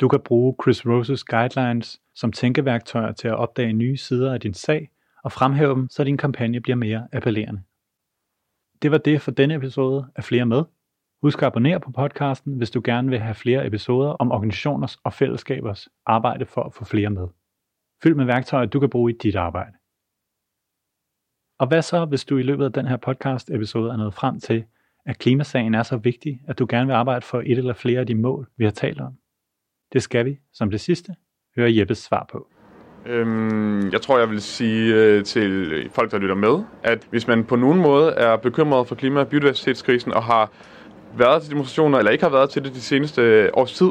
Du 0.00 0.08
kan 0.08 0.20
bruge 0.20 0.54
Chris 0.62 0.86
Roses 0.86 1.24
guidelines 1.24 2.00
som 2.14 2.32
tænkeværktøjer 2.32 3.12
til 3.12 3.28
at 3.28 3.34
opdage 3.34 3.72
nye 3.72 3.96
sider 3.96 4.32
af 4.34 4.40
din 4.40 4.54
sag 4.54 4.90
og 5.24 5.32
fremhæve 5.32 5.74
dem, 5.74 5.88
så 5.88 6.04
din 6.04 6.16
kampagne 6.16 6.60
bliver 6.60 6.76
mere 6.76 7.08
appellerende. 7.12 7.62
Det 8.82 8.90
var 8.90 8.98
det 8.98 9.20
for 9.20 9.30
denne 9.30 9.54
episode 9.54 10.06
af 10.16 10.24
Flere 10.24 10.46
Med. 10.46 10.64
Husk 11.22 11.42
at 11.42 11.46
abonnere 11.46 11.80
på 11.80 11.90
podcasten, 11.90 12.56
hvis 12.56 12.70
du 12.70 12.80
gerne 12.84 13.10
vil 13.10 13.18
have 13.18 13.34
flere 13.34 13.66
episoder 13.66 14.10
om 14.10 14.32
organisationers 14.32 14.98
og 15.04 15.12
fællesskabers 15.12 15.88
arbejde 16.06 16.46
for 16.46 16.62
at 16.62 16.74
få 16.74 16.84
flere 16.84 17.10
med. 17.10 17.28
Fyld 18.02 18.14
med 18.14 18.24
værktøjer, 18.24 18.66
du 18.66 18.80
kan 18.80 18.90
bruge 18.90 19.12
i 19.12 19.16
dit 19.22 19.36
arbejde. 19.36 19.72
Og 21.58 21.66
hvad 21.68 21.82
så, 21.82 22.04
hvis 22.04 22.24
du 22.24 22.38
i 22.38 22.42
løbet 22.42 22.64
af 22.64 22.72
den 22.72 22.86
her 22.86 22.96
podcast 22.96 23.50
episode 23.50 23.92
er 23.92 23.96
nået 23.96 24.14
frem 24.14 24.40
til, 24.40 24.64
at 25.06 25.18
klimasagen 25.18 25.74
er 25.74 25.82
så 25.82 25.96
vigtig, 25.96 26.40
at 26.48 26.58
du 26.58 26.66
gerne 26.68 26.86
vil 26.86 26.94
arbejde 26.94 27.26
for 27.26 27.40
et 27.40 27.58
eller 27.58 27.74
flere 27.74 28.00
af 28.00 28.06
de 28.06 28.14
mål, 28.14 28.48
vi 28.56 28.64
har 28.64 28.72
talt 28.72 29.00
om? 29.00 29.12
Det 29.92 30.02
skal 30.02 30.24
vi, 30.24 30.38
som 30.52 30.70
det 30.70 30.80
sidste, 30.80 31.14
høre 31.56 31.76
Jeppes 31.76 31.98
svar 31.98 32.26
på. 32.32 32.48
Øhm, 33.06 33.92
jeg 33.92 34.00
tror, 34.00 34.18
jeg 34.18 34.30
vil 34.30 34.42
sige 34.42 34.94
øh, 34.94 35.24
til 35.24 35.90
folk, 35.90 36.10
der 36.10 36.18
lytter 36.18 36.34
med, 36.34 36.64
at 36.82 37.06
hvis 37.10 37.26
man 37.26 37.44
på 37.44 37.56
nogen 37.56 37.80
måde 37.80 38.12
er 38.12 38.36
bekymret 38.36 38.88
for 38.88 38.94
klima- 38.94 39.20
og 39.20 39.28
biodiversitetskrisen 39.28 40.12
og 40.12 40.22
har 40.22 40.50
været 41.16 41.42
til 41.42 41.50
demonstrationer, 41.50 41.98
eller 41.98 42.10
ikke 42.10 42.24
har 42.24 42.30
været 42.30 42.50
til 42.50 42.64
det 42.64 42.74
de 42.74 42.80
seneste 42.80 43.22
øh, 43.22 43.48
års 43.52 43.72
tid, 43.72 43.90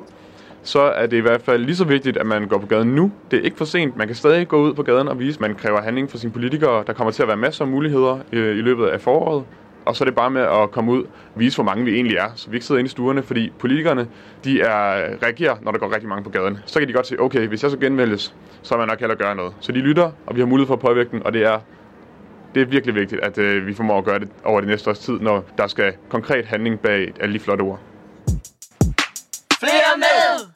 så 0.64 0.80
er 0.80 1.06
det 1.06 1.18
i 1.18 1.20
hvert 1.20 1.42
fald 1.42 1.66
lige 1.66 1.76
så 1.76 1.86
vigtigt, 1.86 2.18
at 2.18 2.26
man 2.26 2.48
går 2.48 2.58
på 2.58 2.68
gaden 2.68 2.88
nu. 2.88 3.12
Det 3.32 3.40
er 3.40 3.44
ikke 3.44 3.58
for 3.58 3.66
sent. 3.66 3.98
Man 3.98 4.08
kan 4.08 4.16
stadig 4.16 4.48
gå 4.48 4.62
ud 4.62 4.74
på 4.74 4.84
gaden 4.84 5.08
og 5.08 5.20
vise, 5.20 5.38
at 5.38 5.42
man 5.42 5.56
kræver 5.56 5.82
handling 5.82 6.12
fra 6.12 6.18
sine 6.18 6.34
politikere. 6.34 6.84
Der 6.88 6.94
kommer 6.94 7.12
til 7.12 7.22
at 7.22 7.28
være 7.28 7.38
masser 7.38 7.66
af 7.66 7.72
muligheder 7.72 8.20
øh, 8.32 8.58
i 8.58 8.62
løbet 8.62 8.86
af 8.88 9.02
foråret. 9.02 9.44
Og 9.86 9.96
så 9.96 10.04
er 10.04 10.06
det 10.06 10.16
bare 10.16 10.30
med 10.30 10.42
at 10.42 10.72
komme 10.72 10.92
ud 10.92 11.04
og 11.04 11.10
vise, 11.36 11.58
hvor 11.58 11.64
mange 11.64 11.86
vi 11.86 11.96
egentlig 11.96 12.18
er. 12.18 12.32
Så 12.36 12.50
vi 12.50 12.56
ikke 12.56 12.66
sidder 12.66 12.80
inde 12.80 12.88
i 12.88 12.92
stuerne, 12.92 13.24
fordi 13.24 13.52
politikerne, 13.60 14.08
de 14.44 14.62
er, 14.62 14.94
reagerer, 15.24 15.56
når 15.62 15.72
der 15.72 15.80
går 15.80 15.94
rigtig 15.94 16.10
mange 16.10 16.24
på 16.24 16.30
gaden. 16.30 16.58
Så 16.66 16.80
kan 16.80 16.88
de 16.88 16.94
godt 16.94 17.08
sige, 17.08 17.22
okay, 17.22 17.48
hvis 17.48 17.64
jeg 17.64 17.72
så 17.72 17.78
genvælges, 17.78 18.36
så 18.62 18.76
er 18.76 18.80
man 18.80 18.88
nok 18.88 19.00
heller 19.00 19.16
gøre 19.16 19.36
noget. 19.36 19.54
Så 19.60 19.72
de 19.72 19.80
lytter, 19.80 20.12
og 20.26 20.36
vi 20.36 20.42
har 20.42 20.48
mulighed 20.48 20.68
for 20.68 20.74
at 20.74 20.80
påvirke 20.80 21.10
den, 21.12 21.24
og 21.26 21.34
det 21.34 21.44
er, 21.44 21.60
det 22.56 22.62
er 22.62 22.66
virkelig 22.66 22.96
vigtigt, 22.96 23.22
at 23.22 23.38
øh, 23.38 23.68
vi 23.68 23.74
formår 23.74 23.98
at 23.98 24.06
gøre 24.06 24.20
det 24.20 24.30
over 24.44 24.62
det 24.62 24.70
næste 24.70 24.90
års 24.90 25.00
tid, 25.00 25.20
når 25.20 25.46
der 25.58 25.68
skal 25.68 25.94
konkret 26.10 26.46
handling 26.46 26.80
bag 26.80 27.14
alle 27.20 27.34
de 27.34 27.40
flotte 27.40 27.62
ord. 27.62 27.80
Flere 29.60 29.98
med! 29.98 30.51